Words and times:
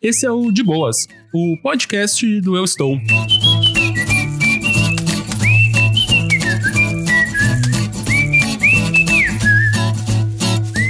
Esse 0.00 0.24
é 0.26 0.30
o 0.30 0.52
De 0.52 0.62
Boas, 0.62 1.08
o 1.34 1.56
podcast 1.60 2.40
do 2.40 2.56
Eu 2.56 2.64
Estou. 2.64 2.96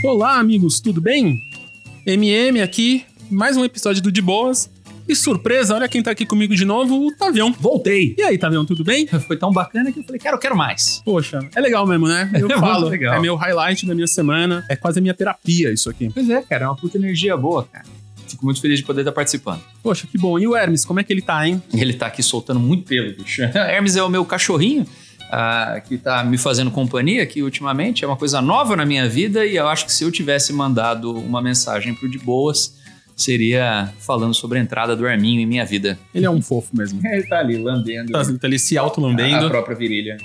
Olá, 0.04 0.38
amigos, 0.38 0.80
tudo 0.80 1.00
bem? 1.00 1.38
MM 2.06 2.60
aqui, 2.60 3.04
mais 3.30 3.56
um 3.56 3.64
episódio 3.64 4.02
do 4.02 4.10
De 4.12 4.20
Boas. 4.22 4.70
E 5.06 5.14
surpresa, 5.16 5.74
olha 5.74 5.88
quem 5.88 6.02
tá 6.02 6.10
aqui 6.10 6.26
comigo 6.26 6.54
de 6.54 6.66
novo, 6.66 7.06
o 7.06 7.16
Tavião. 7.16 7.50
Voltei. 7.58 8.14
E 8.18 8.22
aí, 8.22 8.36
Tavião, 8.36 8.66
tudo 8.66 8.84
bem? 8.84 9.06
Foi 9.26 9.38
tão 9.38 9.50
bacana 9.50 9.90
que 9.90 10.00
eu 10.00 10.04
falei, 10.04 10.20
quero, 10.20 10.38
quero 10.38 10.54
mais. 10.56 11.00
Poxa, 11.02 11.40
é 11.54 11.60
legal 11.60 11.86
mesmo, 11.86 12.06
né? 12.06 12.30
Eu 12.38 12.46
É 12.50 12.58
falo, 12.58 12.88
legal. 12.88 13.14
é 13.14 13.20
meu 13.20 13.34
highlight 13.34 13.86
da 13.86 13.94
minha 13.94 14.06
semana, 14.06 14.64
é 14.68 14.76
quase 14.76 14.98
a 14.98 15.02
minha 15.02 15.14
terapia 15.14 15.72
isso 15.72 15.88
aqui. 15.88 16.10
Pois 16.12 16.28
é, 16.28 16.42
cara, 16.42 16.66
é 16.66 16.68
uma 16.68 16.76
puta 16.76 16.98
energia 16.98 17.34
boa, 17.38 17.64
cara. 17.64 17.86
Fico 18.28 18.44
muito 18.44 18.60
feliz 18.60 18.78
de 18.78 18.84
poder 18.84 19.00
estar 19.00 19.12
participando. 19.12 19.60
Poxa, 19.82 20.06
que 20.10 20.18
bom. 20.18 20.38
E 20.38 20.46
o 20.46 20.56
Hermes, 20.56 20.84
como 20.84 21.00
é 21.00 21.04
que 21.04 21.12
ele 21.12 21.22
tá, 21.22 21.46
hein? 21.46 21.62
Ele 21.72 21.94
tá 21.94 22.06
aqui 22.06 22.22
soltando 22.22 22.60
muito 22.60 22.84
pelo, 22.84 23.14
bicho. 23.16 23.42
Hermes 23.54 23.96
é 23.96 24.02
o 24.02 24.08
meu 24.08 24.24
cachorrinho. 24.24 24.86
ah, 25.30 25.80
que 25.86 25.98
tá 25.98 26.24
me 26.24 26.38
fazendo 26.38 26.70
companhia 26.70 27.22
aqui 27.22 27.42
ultimamente, 27.42 28.04
é 28.04 28.06
uma 28.06 28.16
coisa 28.16 28.40
nova 28.40 28.74
na 28.74 28.86
minha 28.86 29.08
vida 29.08 29.44
e 29.44 29.56
eu 29.56 29.68
acho 29.68 29.84
que 29.84 29.92
se 29.92 30.02
eu 30.02 30.10
tivesse 30.10 30.52
mandado 30.52 31.12
uma 31.12 31.42
mensagem 31.42 31.94
pro 31.94 32.10
De 32.10 32.18
Boas, 32.18 32.77
seria 33.22 33.92
falando 33.98 34.32
sobre 34.34 34.58
a 34.58 34.62
entrada 34.62 34.94
do 34.96 35.06
Arminho 35.06 35.40
em 35.40 35.46
minha 35.46 35.64
vida. 35.64 35.98
Ele 36.14 36.24
é 36.26 36.30
um 36.30 36.40
fofo 36.40 36.76
mesmo. 36.76 37.00
Ele 37.06 37.24
tá 37.26 37.38
ali 37.40 37.56
lambendo 37.56 38.12
Tá, 38.12 38.22
tá 38.24 38.46
ali 38.46 38.58
se 38.58 38.78
a 38.78 38.80
auto-lambendo. 38.82 39.48
própria 39.50 39.76
virilha. 39.76 40.16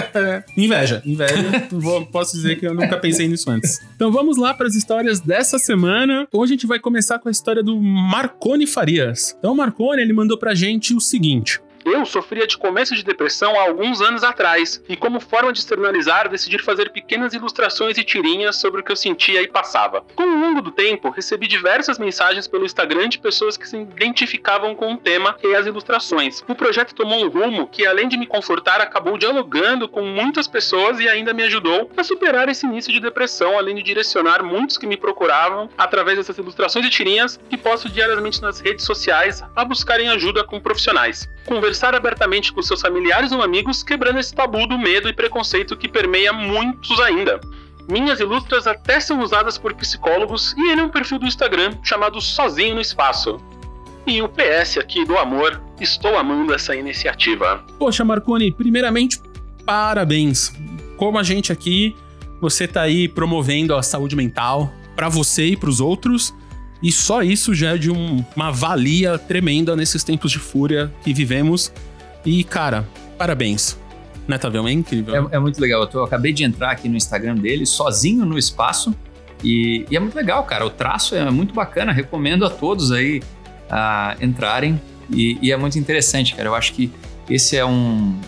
Inveja, 0.56 1.02
inveja. 1.04 1.68
Vou- 1.70 2.06
posso 2.06 2.36
dizer 2.36 2.58
que 2.58 2.66
eu 2.66 2.74
nunca 2.74 2.96
pensei 2.98 3.28
nisso 3.28 3.50
antes. 3.50 3.80
Então 3.94 4.10
vamos 4.10 4.36
lá 4.36 4.54
para 4.54 4.66
as 4.66 4.74
histórias 4.74 5.20
dessa 5.20 5.58
semana. 5.58 6.26
Hoje 6.32 6.52
a 6.52 6.56
gente 6.56 6.66
vai 6.66 6.78
começar 6.78 7.18
com 7.18 7.28
a 7.28 7.32
história 7.32 7.62
do 7.62 7.76
Marconi 7.80 8.66
Farias. 8.66 9.34
Então 9.38 9.52
o 9.52 9.56
Marconi, 9.56 10.00
ele 10.02 10.12
mandou 10.12 10.38
pra 10.38 10.54
gente 10.54 10.94
o 10.94 11.00
seguinte. 11.00 11.60
Eu 11.86 12.04
sofria 12.04 12.48
de 12.48 12.58
começo 12.58 12.96
de 12.96 13.04
depressão 13.04 13.56
há 13.56 13.62
alguns 13.62 14.00
anos 14.00 14.24
atrás, 14.24 14.82
e 14.88 14.96
como 14.96 15.20
forma 15.20 15.52
de 15.52 15.60
externalizar, 15.60 16.28
decidi 16.28 16.58
fazer 16.58 16.90
pequenas 16.90 17.32
ilustrações 17.32 17.96
e 17.96 18.02
tirinhas 18.02 18.56
sobre 18.56 18.80
o 18.80 18.84
que 18.84 18.90
eu 18.90 18.96
sentia 18.96 19.40
e 19.40 19.46
passava. 19.46 20.04
Com 20.16 20.24
o 20.24 20.40
longo 20.40 20.60
do 20.60 20.72
tempo, 20.72 21.10
recebi 21.10 21.46
diversas 21.46 21.96
mensagens 21.96 22.48
pelo 22.48 22.64
Instagram 22.64 23.08
de 23.08 23.20
pessoas 23.20 23.56
que 23.56 23.68
se 23.68 23.76
identificavam 23.76 24.74
com 24.74 24.94
o 24.94 24.96
tema 24.96 25.36
e 25.44 25.54
as 25.54 25.64
ilustrações. 25.64 26.42
O 26.48 26.56
projeto 26.56 26.92
tomou 26.92 27.24
um 27.24 27.28
rumo 27.28 27.68
que, 27.68 27.86
além 27.86 28.08
de 28.08 28.16
me 28.16 28.26
confortar, 28.26 28.80
acabou 28.80 29.16
dialogando 29.16 29.88
com 29.88 30.02
muitas 30.02 30.48
pessoas 30.48 30.98
e 30.98 31.08
ainda 31.08 31.32
me 31.32 31.44
ajudou 31.44 31.88
a 31.96 32.02
superar 32.02 32.48
esse 32.48 32.66
início 32.66 32.92
de 32.92 32.98
depressão, 32.98 33.56
além 33.56 33.76
de 33.76 33.84
direcionar 33.84 34.42
muitos 34.42 34.76
que 34.76 34.88
me 34.88 34.96
procuravam 34.96 35.70
através 35.78 36.18
dessas 36.18 36.36
ilustrações 36.36 36.84
e 36.84 36.90
tirinhas 36.90 37.38
que 37.48 37.56
posto 37.56 37.88
diariamente 37.88 38.42
nas 38.42 38.58
redes 38.58 38.84
sociais 38.84 39.40
a 39.54 39.64
buscarem 39.64 40.08
ajuda 40.08 40.42
com 40.42 40.58
profissionais. 40.58 41.28
Conversar 41.76 41.94
abertamente 41.94 42.54
com 42.54 42.62
seus 42.62 42.80
familiares 42.80 43.32
ou 43.32 43.42
amigos, 43.42 43.82
quebrando 43.82 44.18
esse 44.18 44.34
tabu 44.34 44.66
do 44.66 44.78
medo 44.78 45.10
e 45.10 45.12
preconceito 45.12 45.76
que 45.76 45.86
permeia 45.86 46.32
muitos 46.32 46.98
ainda. 47.00 47.38
Minhas 47.86 48.18
ilustras 48.18 48.66
até 48.66 48.98
são 48.98 49.20
usadas 49.20 49.58
por 49.58 49.74
psicólogos 49.74 50.54
e 50.56 50.70
ele 50.70 50.80
é 50.80 50.84
um 50.84 50.88
perfil 50.88 51.18
do 51.18 51.26
Instagram 51.26 51.72
chamado 51.82 52.18
Sozinho 52.18 52.76
no 52.76 52.80
Espaço. 52.80 53.38
E 54.06 54.22
o 54.22 54.28
PS 54.28 54.78
aqui 54.78 55.04
do 55.04 55.18
amor, 55.18 55.60
estou 55.78 56.16
amando 56.16 56.54
essa 56.54 56.74
iniciativa. 56.74 57.62
Poxa, 57.78 58.02
Marconi, 58.06 58.50
primeiramente, 58.50 59.20
parabéns. 59.66 60.54
Como 60.96 61.18
a 61.18 61.22
gente 61.22 61.52
aqui, 61.52 61.94
você 62.40 62.66
tá 62.66 62.80
aí 62.80 63.06
promovendo 63.06 63.74
a 63.74 63.82
saúde 63.82 64.16
mental 64.16 64.72
para 64.94 65.10
você 65.10 65.48
e 65.48 65.56
para 65.58 65.68
os 65.68 65.78
outros. 65.78 66.34
E 66.82 66.92
só 66.92 67.22
isso 67.22 67.54
já 67.54 67.74
é 67.74 67.78
de 67.78 67.90
um- 67.90 68.24
uma 68.36 68.50
valia 68.52 69.18
tremenda 69.18 69.74
nesses 69.74 70.04
tempos 70.04 70.30
de 70.30 70.38
fúria 70.38 70.92
que 71.02 71.12
vivemos. 71.14 71.72
E, 72.24 72.44
cara, 72.44 72.86
parabéns. 73.16 73.78
Né, 74.28 74.36
Tavião? 74.38 74.66
É 74.66 74.72
incrível. 74.72 75.28
É, 75.30 75.36
é 75.36 75.38
muito 75.38 75.60
legal. 75.60 75.80
Eu, 75.82 75.86
tô- 75.86 75.98
eu 76.00 76.04
acabei 76.04 76.32
de 76.32 76.42
entrar 76.44 76.72
aqui 76.72 76.88
no 76.88 76.96
Instagram 76.96 77.36
dele, 77.36 77.64
sozinho 77.64 78.24
no 78.26 78.36
espaço. 78.36 78.94
E, 79.44 79.86
e 79.90 79.96
é 79.96 80.00
muito 80.00 80.14
legal, 80.16 80.42
cara. 80.44 80.66
O 80.66 80.70
traço 80.70 81.14
é 81.14 81.30
muito 81.30 81.54
bacana. 81.54 81.92
Recomendo 81.92 82.44
a 82.44 82.50
todos 82.50 82.90
aí 82.92 83.22
a 83.70 84.16
entrarem. 84.20 84.80
E, 85.10 85.38
e 85.40 85.52
é 85.52 85.56
muito 85.56 85.78
interessante, 85.78 86.34
cara. 86.34 86.48
Eu 86.48 86.54
acho 86.54 86.72
que 86.72 86.90
esse 87.30 87.56
é 87.56 87.64
um. 87.64 88.18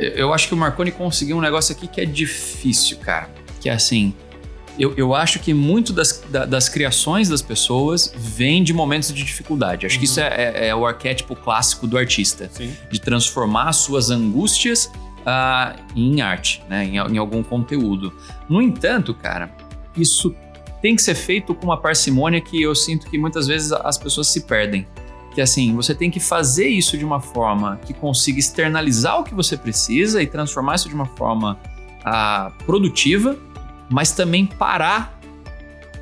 Eu 0.00 0.32
acho 0.32 0.48
que 0.48 0.54
o 0.54 0.56
Marconi 0.56 0.90
conseguiu 0.90 1.36
um 1.36 1.40
negócio 1.40 1.74
aqui 1.74 1.86
que 1.86 2.00
é 2.00 2.04
difícil, 2.04 2.98
cara. 2.98 3.28
Que 3.60 3.68
é 3.68 3.72
assim. 3.72 4.12
Eu, 4.78 4.94
eu 4.96 5.14
acho 5.14 5.40
que 5.40 5.52
muito 5.52 5.92
das, 5.92 6.22
da- 6.30 6.44
das 6.46 6.68
criações 6.68 7.28
das 7.28 7.42
pessoas 7.42 8.12
vem 8.16 8.62
de 8.62 8.72
momentos 8.72 9.12
de 9.12 9.24
dificuldade. 9.24 9.84
Acho 9.86 9.98
que 9.98 10.04
isso 10.04 10.20
é, 10.20 10.26
é- 10.28 10.68
é 10.68 10.74
o 10.74 10.86
arquétipo 10.86 11.34
clássico 11.34 11.86
do 11.86 11.98
artista 11.98 12.48
Sim. 12.52 12.72
de 12.90 13.00
transformar 13.00 13.72
suas 13.72 14.08
angústias 14.10 14.90
ah, 15.26 15.74
em 15.96 16.20
arte, 16.20 16.62
né? 16.68 16.84
em, 16.84 16.94
em 16.96 17.18
algum 17.18 17.42
conteúdo. 17.42 18.12
No 18.48 18.62
entanto, 18.62 19.12
cara, 19.12 19.50
isso 19.96 20.34
tem 20.80 20.94
que 20.94 21.02
ser 21.02 21.16
feito 21.16 21.54
com 21.56 21.64
uma 21.66 21.76
parcimônia 21.76 22.40
que 22.40 22.62
eu 22.62 22.72
sinto 22.74 23.10
que 23.10 23.18
muitas 23.18 23.48
vezes 23.48 23.72
as 23.72 23.98
pessoas 23.98 24.28
se 24.28 24.42
perdem. 24.42 24.86
Que 25.34 25.40
assim, 25.40 25.74
você 25.74 25.92
tem 25.94 26.08
que 26.10 26.20
fazer 26.20 26.68
isso 26.68 26.96
de 26.96 27.04
uma 27.04 27.20
forma 27.20 27.78
que 27.84 27.92
consiga 27.92 28.38
externalizar 28.38 29.18
o 29.20 29.24
que 29.24 29.34
você 29.34 29.56
precisa 29.56 30.22
e 30.22 30.26
transformar 30.26 30.76
isso 30.76 30.88
de 30.88 30.94
uma 30.94 31.04
forma 31.06 31.58
ah, 32.04 32.52
produtiva, 32.64 33.36
mas 33.88 34.12
também 34.12 34.46
parar 34.46 35.18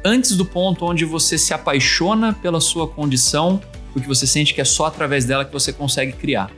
antes 0.04 0.36
do 0.36 0.44
ponto 0.44 0.84
onde 0.84 1.04
você 1.04 1.36
se 1.36 1.52
apaixona 1.52 2.32
pela 2.32 2.60
sua 2.60 2.86
condição, 2.86 3.60
porque 3.92 4.06
você 4.06 4.26
sente 4.26 4.54
que 4.54 4.60
é 4.60 4.64
só 4.64 4.86
através 4.86 5.24
dela 5.24 5.44
que 5.44 5.52
você 5.52 5.72
consegue 5.72 6.12
criar. 6.12 6.50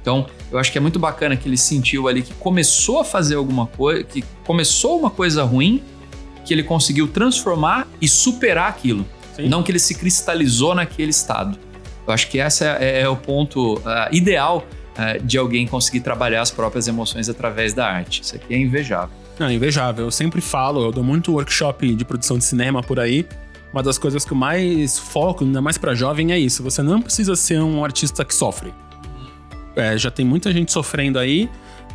Então, 0.00 0.26
eu 0.50 0.58
acho 0.58 0.72
que 0.72 0.78
é 0.78 0.80
muito 0.80 0.98
bacana 0.98 1.36
que 1.36 1.48
ele 1.48 1.56
sentiu 1.56 2.08
ali 2.08 2.22
que 2.22 2.32
começou 2.34 3.00
a 3.00 3.04
fazer 3.04 3.36
alguma 3.36 3.66
coisa, 3.66 4.02
que 4.02 4.24
começou 4.46 4.98
uma 4.98 5.10
coisa 5.10 5.44
ruim, 5.44 5.82
que 6.44 6.54
ele 6.54 6.62
conseguiu 6.62 7.06
transformar 7.06 7.86
e 8.00 8.08
superar 8.08 8.68
aquilo. 8.68 9.06
Sim. 9.36 9.48
Não 9.48 9.62
que 9.62 9.70
ele 9.70 9.78
se 9.78 9.94
cristalizou 9.94 10.74
naquele 10.74 11.10
estado. 11.10 11.58
Eu 12.06 12.12
acho 12.12 12.28
que 12.28 12.38
esse 12.38 12.64
é, 12.64 13.02
é 13.02 13.08
o 13.08 13.16
ponto 13.16 13.80
ah, 13.84 14.08
ideal 14.10 14.66
ah, 15.00 15.16
de 15.16 15.38
alguém 15.38 15.66
conseguir 15.66 16.00
trabalhar 16.00 16.42
as 16.42 16.50
próprias 16.50 16.86
emoções 16.86 17.26
através 17.26 17.72
da 17.72 17.86
arte. 17.86 18.20
Isso 18.20 18.36
aqui 18.36 18.52
é 18.52 18.58
invejável. 18.58 19.16
Não, 19.38 19.50
invejável. 19.50 20.04
Eu 20.04 20.10
sempre 20.10 20.42
falo, 20.42 20.84
eu 20.84 20.92
dou 20.92 21.02
muito 21.02 21.32
workshop 21.32 21.94
de 21.94 22.04
produção 22.04 22.36
de 22.36 22.44
cinema 22.44 22.82
por 22.82 23.00
aí. 23.00 23.26
Uma 23.72 23.82
das 23.82 23.96
coisas 23.96 24.26
que 24.26 24.32
eu 24.32 24.36
mais 24.36 24.98
foco, 24.98 25.42
ainda 25.42 25.62
mais 25.62 25.78
pra 25.78 25.94
jovem, 25.94 26.32
é 26.32 26.38
isso. 26.38 26.62
Você 26.62 26.82
não 26.82 27.00
precisa 27.00 27.34
ser 27.34 27.62
um 27.62 27.82
artista 27.82 28.26
que 28.26 28.34
sofre. 28.34 28.74
É, 29.74 29.96
já 29.96 30.10
tem 30.10 30.26
muita 30.26 30.52
gente 30.52 30.70
sofrendo 30.70 31.18
aí. 31.18 31.48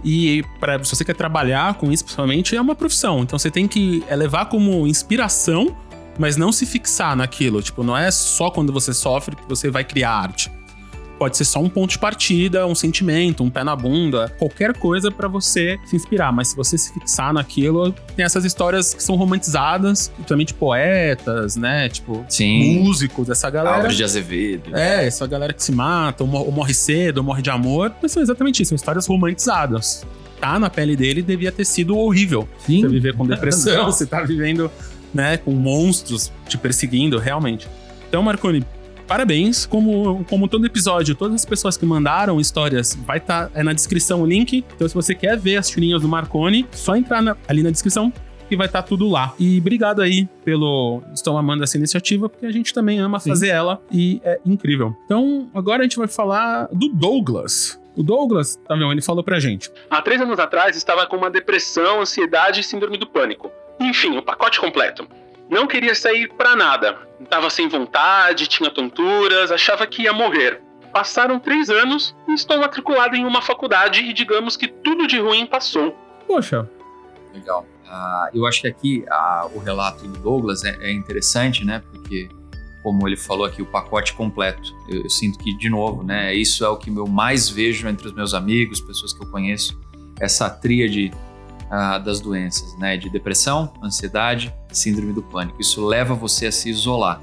E 0.03 0.43
pra, 0.59 0.83
se 0.83 0.95
você 0.95 1.05
quer 1.05 1.15
trabalhar 1.15 1.75
com 1.75 1.91
isso, 1.91 2.05
principalmente, 2.05 2.55
é 2.55 2.61
uma 2.61 2.73
profissão. 2.73 3.21
Então 3.21 3.37
você 3.37 3.51
tem 3.51 3.67
que 3.67 4.03
é, 4.07 4.15
levar 4.15 4.45
como 4.45 4.87
inspiração, 4.87 5.77
mas 6.17 6.37
não 6.37 6.51
se 6.51 6.65
fixar 6.65 7.15
naquilo. 7.15 7.61
Tipo, 7.61 7.83
não 7.83 7.95
é 7.95 8.09
só 8.09 8.49
quando 8.49 8.73
você 8.73 8.95
sofre 8.95 9.35
que 9.35 9.47
você 9.47 9.69
vai 9.69 9.83
criar 9.83 10.09
arte. 10.09 10.51
Pode 11.17 11.37
ser 11.37 11.45
só 11.45 11.59
um 11.59 11.69
ponto 11.69 11.91
de 11.91 11.99
partida, 11.99 12.67
um 12.67 12.75
sentimento, 12.75 13.43
um 13.43 13.49
pé 13.49 13.63
na 13.63 13.75
bunda, 13.75 14.33
qualquer 14.37 14.77
coisa 14.77 15.09
pra 15.09 15.27
você 15.27 15.79
se 15.85 15.95
inspirar. 15.95 16.31
Mas 16.31 16.49
se 16.49 16.55
você 16.55 16.77
se 16.77 16.93
fixar 16.93 17.33
naquilo, 17.33 17.93
tem 18.15 18.25
essas 18.25 18.43
histórias 18.43 18.93
que 18.93 19.01
são 19.01 19.15
romantizadas, 19.15 20.09
principalmente 20.09 20.53
poetas, 20.53 21.55
né? 21.55 21.87
Tipo, 21.87 22.25
Sim. 22.27 22.79
músicos, 22.79 23.29
essa 23.29 23.49
galera. 23.49 23.77
Álvares 23.77 23.97
de 23.97 24.03
Azevedo. 24.03 24.75
É, 24.75 25.05
essa 25.05 25.25
galera 25.25 25.53
que 25.53 25.63
se 25.63 25.71
mata, 25.71 26.23
ou 26.23 26.51
morre 26.51 26.73
cedo, 26.73 27.19
ou 27.19 27.23
morre 27.23 27.41
de 27.41 27.49
amor. 27.49 27.93
Mas 28.01 28.11
são 28.11 28.21
exatamente 28.21 28.61
isso, 28.61 28.69
são 28.69 28.75
histórias 28.75 29.07
romantizadas. 29.07 30.05
Tá 30.39 30.59
na 30.59 30.69
pele 30.69 30.95
dele 30.97 31.21
devia 31.21 31.51
ter 31.51 31.65
sido 31.65 31.97
horrível. 31.97 32.47
Sim. 32.65 32.81
Você 32.81 32.89
viver 32.89 33.15
com 33.15 33.25
depressão, 33.25 33.85
você 33.91 34.05
tá 34.05 34.21
vivendo, 34.21 34.69
né, 35.13 35.37
com 35.37 35.51
monstros 35.51 36.31
te 36.47 36.57
perseguindo, 36.57 37.17
realmente. 37.17 37.67
Então, 38.07 38.21
Marconi, 38.21 38.63
parabéns. 39.07 39.65
Como, 39.65 40.23
como 40.29 40.47
todo 40.47 40.65
episódio, 40.65 41.15
todas 41.15 41.35
as 41.35 41.45
pessoas 41.45 41.77
que 41.77 41.85
mandaram 41.85 42.39
histórias, 42.39 42.95
vai 43.05 43.17
estar 43.17 43.49
é 43.53 43.63
na 43.63 43.73
descrição 43.73 44.21
o 44.21 44.25
link. 44.25 44.63
Então, 44.75 44.87
se 44.87 44.93
você 44.95 45.13
quer 45.15 45.37
ver 45.37 45.57
as 45.57 45.69
tirinhas 45.69 46.01
do 46.01 46.07
Marconi, 46.07 46.67
só 46.71 46.95
entrar 46.95 47.21
na- 47.21 47.35
ali 47.47 47.63
na 47.63 47.69
descrição 47.71 48.11
que 48.47 48.55
vai 48.55 48.67
estar 48.67 48.83
tudo 48.83 49.09
lá. 49.09 49.33
E 49.39 49.57
obrigado 49.57 50.01
aí 50.01 50.27
pelo 50.43 51.01
Estou 51.13 51.35
amando 51.37 51.63
essa 51.63 51.77
iniciativa, 51.77 52.29
porque 52.29 52.45
a 52.45 52.51
gente 52.51 52.73
também 52.73 52.99
ama 52.99 53.19
Sim. 53.19 53.29
fazer 53.29 53.47
ela 53.47 53.81
e 53.91 54.21
é 54.23 54.39
incrível. 54.45 54.95
Então, 55.05 55.49
agora 55.53 55.79
a 55.79 55.83
gente 55.83 55.97
vai 55.97 56.07
falar 56.07 56.67
do 56.71 56.87
Douglas. 56.89 57.79
O 57.95 58.03
Douglas, 58.03 58.59
tá 58.67 58.75
vendo? 58.75 58.91
Ele 58.91 59.01
falou 59.01 59.23
pra 59.23 59.39
gente. 59.39 59.71
Há 59.89 60.01
três 60.01 60.21
anos 60.21 60.37
atrás 60.37 60.75
estava 60.75 61.07
com 61.07 61.15
uma 61.15 61.29
depressão, 61.31 62.01
ansiedade 62.01 62.59
e 62.59 62.63
síndrome 62.63 62.97
do 62.97 63.07
pânico. 63.07 63.49
Enfim, 63.79 64.15
o 64.17 64.21
pacote 64.21 64.59
completo. 64.59 65.07
Não 65.49 65.67
queria 65.67 65.95
sair 65.95 66.27
pra 66.33 66.55
nada. 66.55 66.97
Tava 67.29 67.49
sem 67.49 67.67
vontade, 67.67 68.47
tinha 68.47 68.69
tonturas, 68.69 69.51
achava 69.51 69.85
que 69.85 70.03
ia 70.03 70.13
morrer. 70.13 70.61
Passaram 70.93 71.39
três 71.39 71.69
anos 71.69 72.15
e 72.27 72.33
estou 72.33 72.57
matriculado 72.59 73.15
em 73.15 73.25
uma 73.25 73.41
faculdade 73.41 74.01
e 74.01 74.13
digamos 74.13 74.55
que 74.55 74.67
tudo 74.67 75.07
de 75.07 75.19
ruim 75.19 75.45
passou. 75.45 75.95
Poxa, 76.27 76.67
Legal. 77.35 77.65
Ah, 77.87 78.29
eu 78.33 78.45
acho 78.47 78.61
que 78.61 78.67
aqui 78.67 79.05
ah, 79.09 79.47
o 79.53 79.59
relato 79.59 80.07
do 80.07 80.17
Douglas 80.19 80.63
é, 80.63 80.75
é 80.79 80.91
interessante, 80.91 81.65
né? 81.65 81.83
Porque 81.91 82.29
como 82.81 83.07
ele 83.07 83.17
falou 83.17 83.45
aqui, 83.45 83.61
o 83.61 83.65
pacote 83.65 84.13
completo. 84.13 84.71
Eu, 84.87 85.03
eu, 85.03 85.09
sinto 85.09 85.39
que, 85.39 85.57
de 85.57 85.69
novo, 85.69 86.03
né, 86.03 86.35
isso 86.35 86.63
é 86.63 86.69
o 86.69 86.77
que 86.77 86.91
eu 86.91 87.07
mais 87.07 87.49
vejo 87.49 87.87
entre 87.87 88.07
os 88.07 88.13
meus 88.13 88.35
amigos, 88.35 88.79
pessoas 88.79 89.11
que 89.11 89.23
eu 89.23 89.27
conheço, 89.31 89.75
essa 90.19 90.47
tríade 90.51 91.11
ah, 91.69 91.97
das 91.97 92.19
doenças, 92.19 92.77
né, 92.77 92.97
de 92.97 93.09
depressão, 93.09 93.73
ansiedade, 93.83 94.53
síndrome 94.71 95.13
do 95.13 95.23
pânico. 95.23 95.59
Isso 95.59 95.85
leva 95.85 96.13
você 96.13 96.47
a 96.47 96.51
se 96.51 96.69
isolar, 96.69 97.19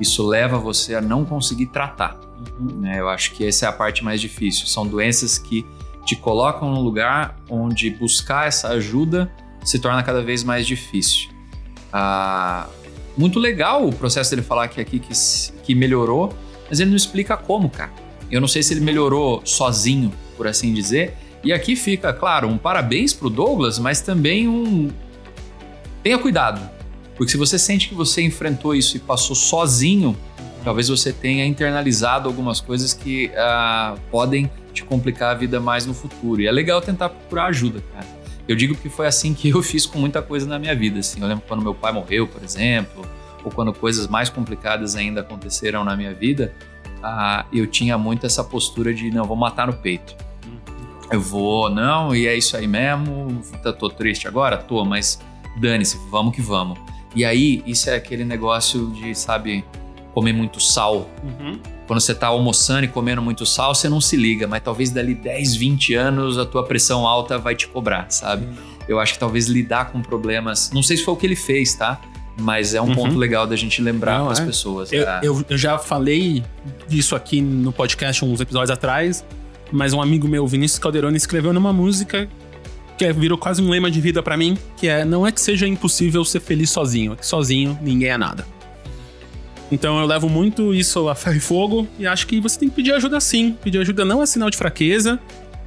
isso 0.00 0.26
leva 0.26 0.58
você 0.58 0.94
a 0.94 1.00
não 1.00 1.24
conseguir 1.24 1.66
tratar. 1.66 2.18
Uhum. 2.58 2.80
Né, 2.80 3.00
eu 3.00 3.08
acho 3.08 3.32
que 3.32 3.46
essa 3.46 3.66
é 3.66 3.68
a 3.68 3.72
parte 3.72 4.02
mais 4.02 4.20
difícil. 4.20 4.66
São 4.66 4.86
doenças 4.86 5.38
que 5.38 5.66
te 6.04 6.16
colocam 6.16 6.72
num 6.72 6.80
lugar 6.80 7.36
onde 7.48 7.90
buscar 7.90 8.48
essa 8.48 8.68
ajuda 8.68 9.30
se 9.64 9.78
torna 9.78 10.02
cada 10.02 10.22
vez 10.22 10.42
mais 10.42 10.66
difícil. 10.66 11.30
Ah, 11.92 12.66
muito 13.16 13.38
legal 13.38 13.86
o 13.86 13.92
processo 13.92 14.30
dele 14.30 14.42
falar 14.42 14.68
que 14.68 14.80
aqui 14.80 14.98
que, 14.98 15.12
que 15.62 15.74
melhorou, 15.74 16.32
mas 16.68 16.80
ele 16.80 16.90
não 16.90 16.96
explica 16.96 17.36
como, 17.36 17.68
cara. 17.68 17.92
Eu 18.30 18.40
não 18.40 18.48
sei 18.48 18.62
se 18.62 18.72
ele 18.72 18.80
melhorou 18.80 19.42
sozinho, 19.44 20.12
por 20.36 20.46
assim 20.46 20.72
dizer. 20.72 21.14
E 21.44 21.52
aqui 21.52 21.74
fica, 21.74 22.12
claro, 22.12 22.48
um 22.48 22.56
parabéns 22.56 23.12
pro 23.12 23.28
Douglas, 23.28 23.78
mas 23.78 24.00
também 24.00 24.48
um. 24.48 24.90
Tenha 26.02 26.18
cuidado. 26.18 26.60
Porque 27.16 27.30
se 27.30 27.36
você 27.36 27.58
sente 27.58 27.88
que 27.88 27.94
você 27.94 28.22
enfrentou 28.22 28.74
isso 28.74 28.96
e 28.96 29.00
passou 29.00 29.36
sozinho, 29.36 30.16
talvez 30.64 30.88
você 30.88 31.12
tenha 31.12 31.44
internalizado 31.44 32.28
algumas 32.28 32.60
coisas 32.60 32.94
que 32.94 33.30
uh, 33.30 33.98
podem 34.10 34.50
te 34.72 34.84
complicar 34.84 35.32
a 35.32 35.34
vida 35.34 35.60
mais 35.60 35.84
no 35.84 35.94
futuro. 35.94 36.40
E 36.40 36.46
é 36.46 36.52
legal 36.52 36.80
tentar 36.80 37.10
procurar 37.10 37.46
ajuda, 37.46 37.82
cara. 37.92 38.06
Eu 38.48 38.56
digo 38.56 38.74
que 38.74 38.88
foi 38.88 39.06
assim 39.06 39.34
que 39.34 39.50
eu 39.54 39.62
fiz 39.62 39.86
com 39.86 39.98
muita 39.98 40.22
coisa 40.22 40.46
na 40.46 40.58
minha 40.58 40.74
vida. 40.74 41.00
Assim. 41.00 41.20
Eu 41.20 41.28
lembro 41.28 41.44
quando 41.46 41.62
meu 41.62 41.74
pai 41.74 41.92
morreu, 41.92 42.26
por 42.26 42.42
exemplo, 42.42 43.04
ou 43.44 43.50
quando 43.50 43.72
coisas 43.72 44.06
mais 44.06 44.28
complicadas 44.28 44.96
ainda 44.96 45.20
aconteceram 45.20 45.84
na 45.84 45.96
minha 45.96 46.14
vida, 46.14 46.52
uh, 46.98 47.44
eu 47.52 47.66
tinha 47.66 47.98
muito 47.98 48.26
essa 48.26 48.42
postura 48.42 48.94
de 48.94 49.10
não, 49.10 49.24
vou 49.24 49.36
matar 49.36 49.66
no 49.66 49.74
peito. 49.74 50.16
Eu 51.12 51.20
vou, 51.20 51.70
não, 51.70 52.14
e 52.14 52.26
é 52.26 52.36
isso 52.36 52.56
aí 52.56 52.66
mesmo. 52.66 53.42
Tô 53.78 53.88
triste 53.88 54.26
agora? 54.26 54.56
Tô, 54.56 54.84
mas 54.84 55.20
dane-se, 55.56 55.98
vamos 56.10 56.34
que 56.34 56.42
vamos. 56.42 56.78
E 57.14 57.24
aí, 57.24 57.62
isso 57.66 57.90
é 57.90 57.94
aquele 57.94 58.24
negócio 58.24 58.90
de, 58.90 59.14
sabe, 59.14 59.64
comer 60.14 60.32
muito 60.32 60.60
sal. 60.60 61.08
Uhum. 61.22 61.58
Quando 61.86 62.00
você 62.00 62.14
tá 62.14 62.28
almoçando 62.28 62.84
e 62.84 62.88
comendo 62.88 63.20
muito 63.20 63.44
sal, 63.44 63.74
você 63.74 63.88
não 63.88 64.00
se 64.00 64.16
liga, 64.16 64.46
mas 64.46 64.62
talvez 64.62 64.90
dali 64.90 65.14
10, 65.14 65.56
20 65.56 65.94
anos 65.94 66.38
a 66.38 66.46
tua 66.46 66.64
pressão 66.64 67.06
alta 67.06 67.38
vai 67.38 67.54
te 67.54 67.68
cobrar, 67.68 68.06
sabe? 68.10 68.46
Uhum. 68.46 68.54
Eu 68.88 68.98
acho 68.98 69.14
que 69.14 69.18
talvez 69.18 69.46
lidar 69.46 69.92
com 69.92 70.00
problemas. 70.00 70.70
Não 70.72 70.82
sei 70.82 70.96
se 70.96 71.04
foi 71.04 71.14
o 71.14 71.16
que 71.16 71.26
ele 71.26 71.36
fez, 71.36 71.74
tá? 71.74 72.00
Mas 72.40 72.74
é 72.74 72.80
um 72.80 72.88
uhum. 72.88 72.94
ponto 72.94 73.16
legal 73.16 73.46
da 73.46 73.56
gente 73.56 73.82
lembrar 73.82 74.18
não, 74.18 74.26
com 74.26 74.30
as 74.32 74.40
é. 74.40 74.46
pessoas. 74.46 74.92
Eu, 74.92 75.04
eu, 75.22 75.44
eu, 75.50 75.58
já 75.58 75.78
falei 75.78 76.42
disso 76.88 77.14
aqui 77.14 77.40
no 77.42 77.72
podcast 77.72 78.24
uns 78.24 78.40
episódios 78.40 78.70
atrás, 78.70 79.24
mas 79.72 79.92
um 79.92 80.00
amigo 80.00 80.28
meu, 80.28 80.46
Vinícius 80.46 80.78
Calderoni, 80.78 81.16
escreveu 81.16 81.52
numa 81.52 81.72
música 81.72 82.28
que 82.96 83.04
é, 83.04 83.12
virou 83.12 83.38
quase 83.38 83.62
um 83.62 83.68
lema 83.68 83.90
de 83.90 84.00
vida 84.00 84.22
para 84.22 84.36
mim, 84.36 84.56
que 84.76 84.86
é 84.86 85.04
não 85.04 85.26
é 85.26 85.32
que 85.32 85.40
seja 85.40 85.66
impossível 85.66 86.24
ser 86.24 86.40
feliz 86.40 86.70
sozinho, 86.70 87.14
é 87.14 87.16
que 87.16 87.26
sozinho 87.26 87.78
ninguém 87.82 88.10
é 88.10 88.18
nada. 88.18 88.46
Então 89.72 89.98
eu 89.98 90.06
levo 90.06 90.28
muito 90.28 90.74
isso 90.74 91.08
a 91.08 91.14
ferro 91.14 91.36
e 91.36 91.40
fogo 91.40 91.88
e 91.98 92.06
acho 92.06 92.26
que 92.26 92.38
você 92.38 92.58
tem 92.58 92.68
que 92.68 92.76
pedir 92.76 92.92
ajuda 92.92 93.18
sim. 93.18 93.56
Pedir 93.62 93.78
ajuda 93.78 94.04
não 94.04 94.22
é 94.22 94.26
sinal 94.26 94.50
de 94.50 94.56
fraqueza. 94.56 95.18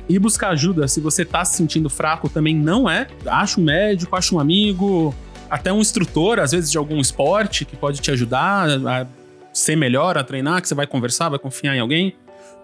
E 0.08 0.20
buscar 0.20 0.50
ajuda 0.50 0.88
se 0.88 1.00
você 1.02 1.26
tá 1.26 1.44
se 1.44 1.58
sentindo 1.58 1.90
fraco 1.90 2.30
também 2.30 2.56
não 2.56 2.88
é. 2.88 3.08
Acha 3.26 3.60
um 3.60 3.64
médico, 3.64 4.16
acha 4.16 4.36
um 4.36 4.40
amigo, 4.40 5.14
até 5.50 5.74
um 5.74 5.80
instrutor, 5.80 6.38
às 6.38 6.52
vezes 6.52 6.72
de 6.72 6.78
algum 6.78 7.00
esporte, 7.00 7.66
que 7.66 7.76
pode 7.76 8.00
te 8.00 8.12
ajudar 8.12 8.70
a 8.70 9.08
ser 9.52 9.76
melhor, 9.76 10.18
a 10.18 10.24
treinar, 10.24 10.62
que 10.62 10.68
você 10.68 10.76
vai 10.76 10.86
conversar, 10.86 11.30
vai 11.30 11.40
confiar 11.40 11.76
em 11.76 11.80
alguém. 11.80 12.14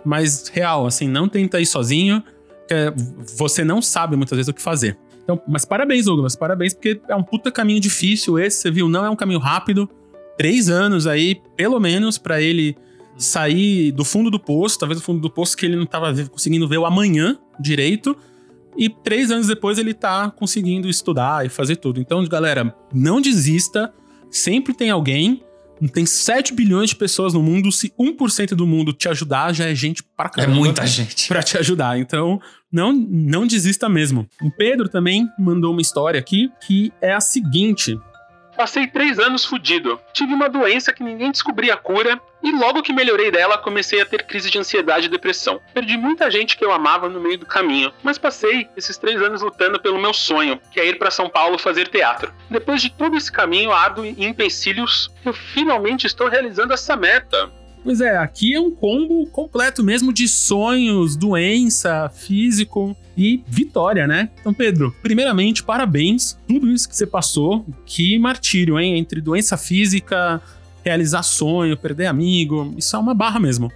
Mas 0.04 0.48
real, 0.48 0.86
assim, 0.86 1.08
não 1.08 1.28
tenta 1.28 1.60
ir 1.60 1.66
sozinho, 1.66 2.24
que 2.68 3.36
você 3.38 3.64
não 3.64 3.82
sabe 3.82 4.16
muitas 4.16 4.36
vezes 4.36 4.50
o 4.50 4.54
que 4.54 4.62
fazer. 4.62 4.98
Então, 5.24 5.42
mas 5.48 5.66
parabéns, 5.66 6.06
Douglas, 6.06 6.36
parabéns, 6.36 6.74
porque 6.74 7.00
é 7.08 7.16
um 7.16 7.24
puta 7.24 7.52
caminho 7.52 7.80
difícil 7.80 8.40
esse, 8.40 8.58
você 8.58 8.72
viu, 8.72 8.90
não 8.90 9.06
é 9.06 9.10
um 9.10 9.16
caminho 9.16 9.40
rápido 9.40 9.90
três 10.38 10.70
anos 10.70 11.06
aí, 11.06 11.40
pelo 11.56 11.80
menos, 11.80 12.18
para 12.18 12.42
ele 12.42 12.76
sair 13.16 13.92
do 13.92 14.04
fundo 14.04 14.32
do 14.32 14.40
poço, 14.40 14.80
talvez 14.80 15.00
do 15.00 15.04
fundo 15.04 15.22
do 15.22 15.30
poço 15.30 15.56
que 15.56 15.66
ele 15.66 15.76
não 15.76 15.84
estava 15.84 16.12
conseguindo 16.26 16.68
ver 16.68 16.80
o 16.80 16.86
amanhã 16.86 17.38
direito. 17.60 18.18
E 18.76 18.90
três 18.90 19.30
anos 19.30 19.48
depois 19.48 19.78
ele 19.78 19.94
tá 19.94 20.32
conseguindo 20.32 20.90
estudar 20.90 21.46
e 21.46 21.50
fazer 21.50 21.76
tudo. 21.76 22.00
Então, 22.00 22.26
galera, 22.26 22.76
não 22.94 23.22
desista. 23.22 23.94
Sempre 24.32 24.74
tem 24.74 24.90
alguém. 24.90 25.44
Tem 25.88 26.06
7 26.06 26.54
bilhões 26.54 26.90
de 26.92 26.96
pessoas 26.96 27.34
no 27.34 27.42
mundo. 27.42 27.72
Se 27.72 27.92
1% 28.00 28.50
do 28.50 28.68
mundo 28.68 28.94
te 28.94 29.10
ajudar, 29.10 29.54
já 29.54 29.66
é 29.66 29.76
gente 29.76 30.04
para 30.04 30.28
é 30.28 30.30
caramba. 30.30 30.54
É 30.54 30.60
muita 30.60 30.86
gente. 30.86 31.28
Pra 31.28 31.42
te 31.42 31.58
ajudar. 31.58 31.98
Então, 31.98 32.40
não, 32.72 32.94
não 32.94 33.48
desista 33.48 33.90
mesmo. 33.90 34.28
O 34.42 34.52
Pedro 34.52 34.88
também 34.88 35.28
mandou 35.38 35.72
uma 35.72 35.82
história 35.82 36.20
aqui 36.20 36.52
que 36.66 36.92
é 37.02 37.14
a 37.14 37.22
seguinte. 37.22 38.00
Passei 38.56 38.88
três 38.88 39.18
anos 39.18 39.44
fudido. 39.44 40.00
Tive 40.14 40.34
uma 40.34 40.50
doença 40.50 40.94
que 40.94 41.04
ninguém 41.04 41.32
descobria 41.32 41.74
a 41.74 41.78
cura, 41.78 42.22
e 42.44 42.52
logo 42.52 42.82
que 42.82 42.94
melhorei 42.94 43.32
dela, 43.32 43.58
comecei 43.58 44.02
a 44.02 44.06
ter 44.06 44.24
crise 44.24 44.50
de 44.50 44.58
ansiedade 44.58 45.06
e 45.06 45.10
depressão. 45.10 45.60
Perdi 45.74 45.98
muita 45.98 46.30
gente 46.30 46.58
que 46.58 46.66
eu 46.66 46.72
amava 46.72 47.08
no 47.10 47.20
meio 47.20 47.38
do 47.38 47.46
caminho, 47.46 47.92
mas 48.04 48.18
passei 48.18 48.68
esses 48.76 48.98
três 48.98 49.22
anos 49.22 49.42
lutando 49.42 49.80
pelo 49.80 50.02
meu 50.02 50.14
sonho, 50.14 50.60
que 50.72 50.80
é 50.80 50.88
ir 50.88 50.98
para 50.98 51.12
São 51.12 51.30
Paulo 51.30 51.58
fazer 51.58 51.88
teatro. 51.88 52.34
Depois 52.50 52.82
de 52.82 52.90
todo 52.90 53.16
esse 53.16 53.32
caminho 53.32 53.72
árduo 53.72 54.06
e 54.06 54.26
empecilhos, 54.26 55.12
eu 55.24 55.34
finalmente 55.34 56.08
estou 56.08 56.28
realizando 56.28 56.74
essa 56.74 56.96
meta. 56.96 57.52
Pois 57.84 58.00
é, 58.00 58.16
aqui 58.18 58.54
é 58.54 58.60
um 58.60 58.70
combo 58.70 59.26
completo 59.28 59.84
mesmo 59.84 60.14
de 60.14 60.28
sonhos, 60.28 61.16
doença, 61.16 62.10
físico 62.10 62.96
e 63.18 63.44
vitória, 63.48 64.06
né? 64.06 64.30
Então, 64.40 64.54
Pedro, 64.54 64.96
primeiramente, 65.02 65.64
parabéns. 65.64 66.38
Tudo 66.48 66.72
isso 66.72 66.88
que 66.88 66.96
você 66.96 67.08
passou, 67.08 67.66
que 67.86 68.20
martírio, 68.20 68.80
hein? 68.80 69.00
Entre 69.00 69.20
doença 69.20 69.58
física, 69.58 70.40
realizar 70.84 71.24
sonho, 71.24 71.78
perder 71.78 72.08
amigo, 72.08 72.74
isso 72.78 72.96
é 72.96 73.00
uma 73.00 73.14
barra 73.14 73.40
mesmo. 73.40 73.72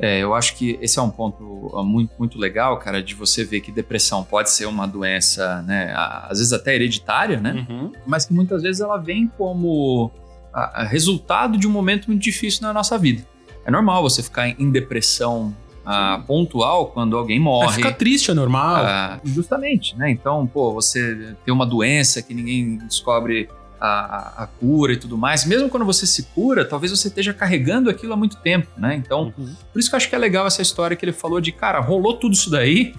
É, 0.00 0.20
eu 0.20 0.32
acho 0.32 0.54
que 0.56 0.78
esse 0.80 0.98
é 0.98 1.02
um 1.02 1.10
ponto 1.10 1.42
muito, 1.84 2.12
muito 2.18 2.38
legal, 2.38 2.78
cara, 2.78 3.02
de 3.02 3.14
você 3.14 3.44
ver 3.44 3.60
que 3.60 3.72
depressão 3.72 4.22
pode 4.22 4.50
ser 4.50 4.66
uma 4.66 4.86
doença, 4.86 5.60
né, 5.62 5.92
às 5.94 6.38
vezes 6.38 6.52
até 6.52 6.74
hereditária, 6.74 7.40
né, 7.40 7.66
uhum. 7.68 7.92
mas 8.06 8.24
que 8.24 8.32
muitas 8.32 8.62
vezes 8.62 8.80
ela 8.80 8.96
vem 8.96 9.26
como 9.36 10.12
a, 10.54 10.82
a 10.82 10.84
resultado 10.84 11.58
de 11.58 11.66
um 11.66 11.70
momento 11.70 12.06
muito 12.06 12.22
difícil 12.22 12.62
na 12.62 12.72
nossa 12.72 12.96
vida. 12.96 13.24
É 13.64 13.70
normal 13.70 14.02
você 14.02 14.22
ficar 14.22 14.48
em 14.48 14.70
depressão 14.70 15.54
ah, 15.84 16.22
pontual 16.26 16.88
quando 16.88 17.16
alguém 17.16 17.40
morre. 17.40 17.70
É, 17.70 17.72
ficar 17.72 17.92
triste 17.92 18.30
é 18.30 18.34
normal. 18.34 18.76
Ah, 18.84 19.20
justamente, 19.24 19.96
né? 19.96 20.10
Então, 20.10 20.46
pô, 20.46 20.72
você 20.72 21.34
tem 21.44 21.52
uma 21.52 21.66
doença 21.66 22.22
que 22.22 22.34
ninguém 22.34 22.76
descobre 22.78 23.48
a, 23.80 24.44
a, 24.44 24.46
cura 24.46 24.92
e 24.92 24.96
tudo 24.96 25.16
mais. 25.16 25.44
Mesmo 25.44 25.68
quando 25.68 25.84
você 25.84 26.06
se 26.06 26.24
cura, 26.34 26.64
talvez 26.64 26.90
você 26.90 27.08
esteja 27.08 27.32
carregando 27.32 27.88
aquilo 27.88 28.12
há 28.12 28.16
muito 28.16 28.36
tempo, 28.36 28.68
né? 28.76 28.94
Então, 28.94 29.32
uhum. 29.36 29.54
por 29.72 29.78
isso 29.78 29.88
que 29.88 29.94
eu 29.94 29.96
acho 29.96 30.08
que 30.08 30.14
é 30.14 30.18
legal 30.18 30.46
essa 30.46 30.62
história 30.62 30.96
que 30.96 31.04
ele 31.04 31.12
falou 31.12 31.40
de, 31.40 31.52
cara, 31.52 31.80
rolou 31.80 32.14
tudo 32.14 32.34
isso 32.34 32.50
daí, 32.50 32.94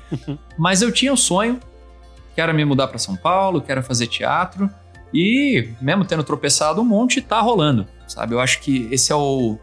mas 0.58 0.82
eu 0.82 0.92
tinha 0.92 1.12
um 1.12 1.18
sonho, 1.18 1.60
que 2.34 2.42
era 2.42 2.54
me 2.54 2.64
mudar 2.64 2.88
para 2.88 2.98
São 2.98 3.16
Paulo, 3.16 3.62
que 3.62 3.72
era 3.72 3.82
fazer 3.82 4.08
teatro, 4.08 4.70
e 5.14 5.70
mesmo 5.82 6.06
tendo 6.06 6.24
tropeçado 6.24 6.82
um 6.82 6.86
monte, 6.86 7.22
tá 7.22 7.40
rolando, 7.42 7.88
sabe? 8.08 8.34
Eu 8.34 8.40
acho 8.40 8.62
que 8.62 8.88
esse 8.92 9.12
é 9.12 9.16
o, 9.16 9.58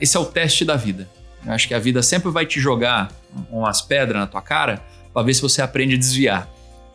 esse 0.00 0.16
é 0.16 0.20
o 0.20 0.24
teste 0.24 0.64
da 0.64 0.76
vida. 0.76 1.08
Eu 1.44 1.52
acho 1.52 1.66
que 1.66 1.74
a 1.74 1.78
vida 1.78 2.02
sempre 2.02 2.30
vai 2.30 2.44
te 2.44 2.60
jogar 2.60 3.10
umas 3.50 3.80
pedras 3.80 4.20
na 4.20 4.26
tua 4.26 4.42
cara 4.42 4.82
para 5.12 5.22
ver 5.22 5.34
se 5.34 5.40
você 5.40 5.62
aprende 5.62 5.94
a 5.94 5.98
desviar. 5.98 6.48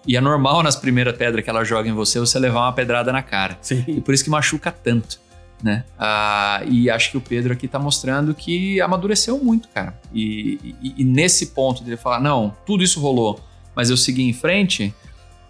E 0.07 0.15
é 0.15 0.21
normal 0.21 0.61
nas 0.61 0.75
primeiras 0.75 1.15
pedras 1.15 1.43
que 1.43 1.49
ela 1.49 1.63
joga 1.63 1.89
em 1.89 1.93
você, 1.93 2.19
você 2.19 2.37
levar 2.37 2.61
uma 2.61 2.73
pedrada 2.73 3.11
na 3.11 3.23
cara. 3.23 3.57
Sim. 3.61 3.83
E 3.87 4.01
por 4.01 4.13
isso 4.13 4.23
que 4.23 4.29
machuca 4.29 4.71
tanto, 4.71 5.19
né? 5.63 5.83
Ah, 5.97 6.61
e 6.67 6.89
acho 6.89 7.11
que 7.11 7.17
o 7.17 7.21
Pedro 7.21 7.53
aqui 7.53 7.67
tá 7.67 7.79
mostrando 7.79 8.33
que 8.33 8.79
amadureceu 8.81 9.37
muito, 9.43 9.67
cara. 9.69 9.99
E, 10.13 10.75
e, 10.81 10.95
e 10.97 11.03
nesse 11.03 11.47
ponto 11.47 11.83
dele 11.83 11.97
falar, 11.97 12.19
não, 12.19 12.55
tudo 12.65 12.83
isso 12.83 12.99
rolou, 12.99 13.39
mas 13.75 13.89
eu 13.89 13.97
segui 13.97 14.23
em 14.23 14.33
frente, 14.33 14.93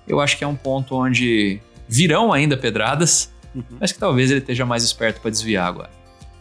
eu 0.08 0.20
acho 0.20 0.38
que 0.38 0.44
é 0.44 0.48
um 0.48 0.56
ponto 0.56 0.96
onde 0.96 1.60
virão 1.88 2.32
ainda 2.32 2.56
pedradas, 2.56 3.34
uhum. 3.54 3.64
mas 3.80 3.92
que 3.92 4.00
talvez 4.00 4.32
ele 4.32 4.40
esteja 4.40 4.66
mais 4.66 4.84
esperto 4.84 5.22
para 5.22 5.30
desviar 5.30 5.68
agora. 5.68 5.90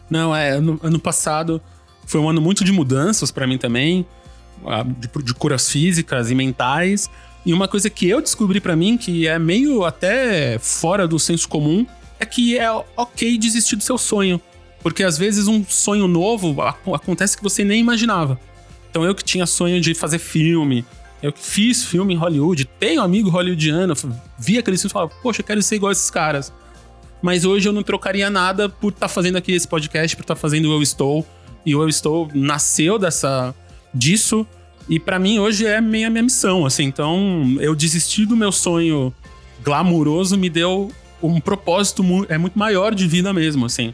Não, 0.09 0.35
é, 0.35 0.51
ano, 0.51 0.79
ano 0.81 0.99
passado 0.99 1.61
foi 2.05 2.21
um 2.21 2.29
ano 2.29 2.41
muito 2.41 2.63
de 2.63 2.71
mudanças 2.71 3.31
para 3.31 3.47
mim 3.47 3.57
também, 3.57 4.05
de, 4.97 5.23
de, 5.23 5.33
curas 5.33 5.69
físicas 5.69 6.31
e 6.31 6.35
mentais. 6.35 7.09
E 7.45 7.53
uma 7.53 7.67
coisa 7.67 7.89
que 7.89 8.09
eu 8.09 8.21
descobri 8.21 8.59
para 8.59 8.75
mim, 8.75 8.97
que 8.97 9.27
é 9.27 9.37
meio 9.37 9.85
até 9.85 10.57
fora 10.57 11.07
do 11.07 11.19
senso 11.19 11.47
comum, 11.47 11.85
é 12.19 12.25
que 12.25 12.57
é 12.57 12.69
ok 12.97 13.37
desistir 13.37 13.75
do 13.75 13.83
seu 13.83 13.97
sonho. 13.97 14.41
Porque 14.81 15.03
às 15.03 15.17
vezes 15.17 15.47
um 15.47 15.63
sonho 15.63 16.07
novo 16.07 16.55
acontece 16.61 17.37
que 17.37 17.43
você 17.43 17.63
nem 17.63 17.79
imaginava. 17.79 18.39
Então 18.89 19.03
eu 19.03 19.13
que 19.13 19.23
tinha 19.23 19.45
sonho 19.45 19.79
de 19.79 19.93
fazer 19.93 20.19
filme, 20.19 20.85
eu 21.21 21.31
que 21.31 21.43
fiz 21.43 21.83
filme 21.83 22.13
em 22.13 22.17
Hollywood, 22.17 22.65
tenho 22.79 23.01
amigo 23.01 23.29
hollywoodiano, 23.29 23.93
vi 24.37 24.57
aqueles 24.57 24.81
filmes 24.81 24.91
e 24.91 24.93
falava, 24.93 25.11
poxa, 25.21 25.41
eu 25.41 25.45
quero 25.45 25.61
ser 25.61 25.75
igual 25.75 25.89
a 25.89 25.91
esses 25.91 26.09
caras. 26.09 26.53
Mas 27.21 27.45
hoje 27.45 27.67
eu 27.67 27.73
não 27.73 27.81
trocaria 27.81 28.29
nada 28.29 28.69
por 28.69 28.89
estar 28.89 29.07
tá 29.07 29.09
fazendo 29.09 29.37
aqui 29.37 29.51
esse 29.51 29.67
podcast, 29.67 30.15
por 30.15 30.21
estar 30.21 30.35
tá 30.35 30.39
fazendo 30.39 30.69
o 30.69 30.73
Eu 30.73 30.81
Estou. 30.81 31.25
E 31.65 31.75
o 31.75 31.81
Eu 31.81 31.89
Estou 31.89 32.29
nasceu 32.33 32.99
dessa 32.99 33.55
disso. 33.93 34.45
E 34.87 34.99
para 34.99 35.17
mim 35.17 35.39
hoje 35.39 35.65
é 35.65 35.81
meio 35.81 36.07
a 36.07 36.09
minha 36.09 36.23
missão, 36.23 36.65
assim. 36.65 36.83
Então, 36.83 37.57
eu 37.59 37.75
desisti 37.75 38.25
do 38.25 38.35
meu 38.35 38.51
sonho 38.51 39.13
glamuroso 39.63 40.37
me 40.37 40.49
deu 40.49 40.91
um 41.21 41.39
propósito 41.39 42.03
mu 42.03 42.25
é 42.29 42.37
muito 42.37 42.57
maior 42.57 42.93
de 42.93 43.07
vida 43.07 43.33
mesmo, 43.33 43.65
assim. 43.65 43.93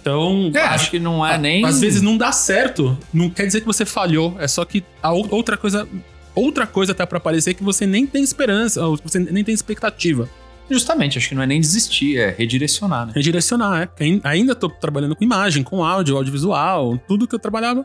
Então, 0.00 0.50
é, 0.54 0.60
acho 0.60 0.90
que 0.90 0.98
não 0.98 1.26
é 1.26 1.36
nem. 1.36 1.64
Às 1.64 1.80
vezes 1.80 2.00
não 2.00 2.16
dá 2.16 2.32
certo, 2.32 2.96
não 3.12 3.28
quer 3.28 3.46
dizer 3.46 3.60
que 3.60 3.66
você 3.66 3.84
falhou, 3.84 4.36
é 4.38 4.48
só 4.48 4.64
que 4.64 4.82
a 5.02 5.12
outra 5.12 5.56
coisa, 5.56 5.86
outra 6.34 6.66
coisa 6.66 6.94
tá 6.94 7.06
para 7.06 7.18
aparecer 7.18 7.54
que 7.54 7.62
você 7.62 7.86
nem 7.86 8.06
tem 8.06 8.22
esperança, 8.22 8.80
você 9.02 9.18
nem 9.18 9.44
tem 9.44 9.54
expectativa. 9.54 10.28
Justamente, 10.70 11.18
acho 11.18 11.28
que 11.28 11.34
não 11.34 11.42
é 11.42 11.46
nem 11.46 11.60
desistir, 11.60 12.16
é 12.16 12.30
redirecionar, 12.30 13.06
né? 13.06 13.12
Redirecionar, 13.14 13.90
é. 13.98 14.20
Ainda 14.22 14.54
tô 14.54 14.68
trabalhando 14.70 15.16
com 15.16 15.24
imagem, 15.24 15.64
com 15.64 15.84
áudio, 15.84 16.16
audiovisual, 16.16 16.96
tudo 17.08 17.26
que 17.26 17.34
eu 17.34 17.40
trabalhava. 17.40 17.84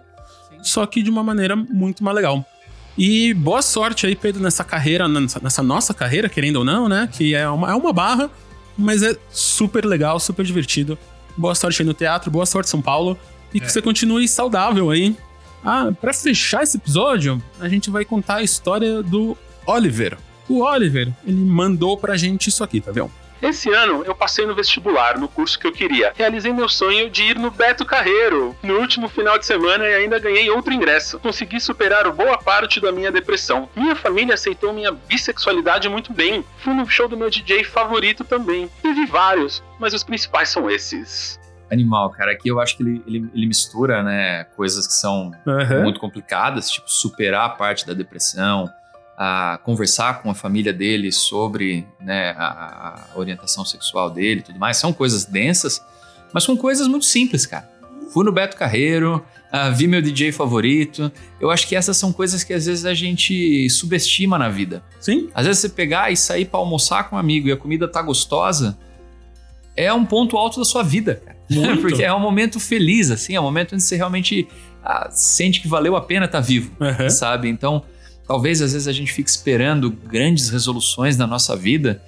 Só 0.68 0.86
que 0.86 1.02
de 1.02 1.10
uma 1.10 1.24
maneira 1.24 1.56
muito 1.56 2.04
mais 2.04 2.16
legal. 2.16 2.46
E 2.98 3.34
boa 3.34 3.62
sorte 3.62 4.08
aí, 4.08 4.16
Pedro, 4.16 4.42
nessa 4.42 4.64
carreira, 4.64 5.08
nessa, 5.08 5.62
nossa 5.62 5.94
carreira, 5.94 6.30
querendo 6.30 6.58
ou 6.58 6.66
não, 6.66 6.88
né? 6.88 7.10
Que 7.12 7.36
é 7.36 7.48
uma, 7.50 7.72
é 7.72 7.76
uma 7.76 7.92
barra, 7.92 8.30
mas 8.78 9.04
é 9.04 9.18
super 9.30 9.86
legal, 9.86 10.20
super 10.20 10.46
divertido. 10.46 10.98
Boa 11.36 11.54
sorte 11.54 11.82
aí 11.82 11.86
no 11.86 11.94
teatro, 11.94 12.32
boa 12.32 12.46
sorte 12.46 12.70
São 12.70 12.82
Paulo. 12.82 13.18
E 13.54 13.58
é. 13.58 13.62
que 13.62 13.72
você 13.72 13.82
continue 13.82 14.28
saudável 14.28 14.90
aí. 14.90 15.16
Ah, 15.64 15.92
para 16.00 16.14
fechar 16.14 16.64
esse 16.64 16.78
episódio, 16.78 17.42
a 17.60 17.68
gente 17.68 17.90
vai 17.90 18.06
contar 18.06 18.36
a 18.36 18.44
história 18.44 19.04
do 19.04 19.38
Oliver. 19.66 20.18
O 20.48 20.62
Oliver, 20.62 21.12
ele 21.26 21.44
mandou 21.44 21.98
pra 21.98 22.16
gente 22.16 22.50
isso 22.50 22.64
aqui, 22.64 22.80
tá 22.80 22.92
vendo? 22.92 23.12
Esse 23.42 23.70
ano 23.70 24.04
eu 24.04 24.16
passei 24.16 24.46
no 24.46 24.56
vestibular, 24.56 25.20
no 25.20 25.28
curso 25.28 25.60
que 25.60 25.68
eu 25.68 25.72
queria. 25.72 26.14
Realizei 26.16 26.52
meu 26.54 26.70
sonho 26.70 27.10
de 27.10 27.24
ir 27.24 27.40
no 27.40 27.52
Beto 27.52 27.86
Carreiro 27.86 28.56
no 28.64 28.80
último 28.80 29.08
final 29.08 29.38
de 29.38 29.46
semana 29.46 29.86
e 29.86 29.94
ainda 29.94 30.20
ganhei 30.20 30.50
outro 30.50 30.74
ingresso. 30.74 31.20
Consegui 31.20 31.60
superar 31.60 32.10
boa 32.12 32.38
parte 32.38 32.80
da 32.80 32.92
minha 32.92 33.12
depressão. 33.12 33.70
Minha 33.76 33.96
família 33.96 34.34
aceitou 34.34 34.74
minha 34.74 34.92
bissexualidade 34.92 35.90
muito 35.90 36.14
bem. 36.14 36.44
Fui 36.60 36.74
no 36.74 36.90
show 36.90 37.08
do 37.08 37.18
meu 37.18 37.30
DJ 37.30 37.64
favorito 37.64 38.24
também. 38.24 38.70
Teve 38.82 39.06
vários, 39.06 39.64
mas 39.80 39.94
os 39.94 40.04
principais 40.04 40.50
são 40.50 40.70
esses 40.70 41.40
animal, 41.72 42.10
cara. 42.12 42.32
Aqui 42.32 42.50
eu 42.50 42.60
acho 42.60 42.78
que 42.78 42.84
ele, 42.84 43.04
ele, 43.08 43.30
ele 43.34 43.46
mistura, 43.48 44.04
né, 44.04 44.46
coisas 44.56 44.88
que 44.88 44.94
são 44.94 45.32
uhum. 45.46 45.84
muito 45.84 46.00
complicadas, 46.00 46.70
tipo 46.70 46.90
superar 46.90 47.46
a 47.46 47.50
parte 47.50 47.86
da 47.86 47.94
depressão, 47.94 48.70
a 49.18 49.60
conversar 49.64 50.22
com 50.22 50.30
a 50.30 50.36
família 50.36 50.74
dele 50.74 51.12
sobre 51.12 51.86
né, 52.00 52.32
a, 52.38 53.08
a, 53.14 53.18
orientação 53.18 53.64
sexual 53.64 54.10
dele 54.10 54.42
e 54.42 54.44
tudo 54.44 54.60
mais. 54.60 54.78
São 54.78 54.92
coisas 54.92 55.26
densas, 55.26 55.82
mas 56.34 56.44
são 56.44 56.58
coisas 56.58 56.88
muito 56.88 57.06
simples, 57.06 57.46
cara. 57.46 57.70
Fui 58.12 58.24
no 58.24 58.32
Beto 58.32 58.56
Carreiro, 58.56 59.26
uh, 59.52 59.74
vi 59.74 59.88
meu 59.88 60.02
DJ 60.02 60.32
favorito. 60.32 61.12
Eu 61.40 61.50
acho 61.50 61.68
que 61.68 61.76
essas 61.76 61.98
são 61.98 62.12
coisas 62.12 62.44
que 62.44 62.54
às 62.54 62.66
vezes 62.66 62.86
a 62.86 62.94
gente 62.94 63.70
subestima 63.70 64.38
na 64.38 64.50
vida. 64.50 64.84
Sim. 65.00 65.30
Às 65.34 65.46
vezes 65.46 65.62
você 65.62 65.70
pegar 65.70 66.12
e 66.12 66.18
sair 66.18 66.46
para 66.46 66.60
almoçar 66.60 67.10
com 67.10 67.16
um 67.16 67.20
amigo 67.20 67.48
e 67.48 67.52
a 67.52 67.58
comida 67.58 67.88
tá 67.88 68.02
gostosa, 68.02 68.78
é 69.76 69.92
um 69.92 70.06
ponto 70.06 70.38
alto 70.38 70.60
da 70.60 70.66
sua 70.66 70.84
vida, 70.84 71.22
cara. 71.24 71.36
Porque 71.82 72.04
é 72.04 72.14
um 72.14 72.20
momento 72.20 72.60
feliz, 72.60 73.12
assim, 73.12 73.36
é 73.36 73.40
um 73.40 73.44
momento 73.44 73.76
onde 73.76 73.84
você 73.84 73.96
realmente 73.96 74.48
ah, 74.84 75.10
sente 75.12 75.62
que 75.62 75.68
valeu 75.68 75.96
a 75.96 76.02
pena 76.02 76.26
estar 76.26 76.40
tá 76.40 76.46
vivo, 76.46 76.72
uhum. 76.80 77.10
sabe? 77.10 77.50
Então, 77.50 77.84
Talvez 78.28 78.62
às 78.62 78.74
vezes 78.74 78.88
a 78.88 78.92
gente 78.92 79.12
fique 79.12 79.30
esperando 79.30 79.92
grandes 79.92 80.50
resoluções 80.50 81.18
na 81.18 81.28
nossa 81.28 81.56
vida, 81.56 82.02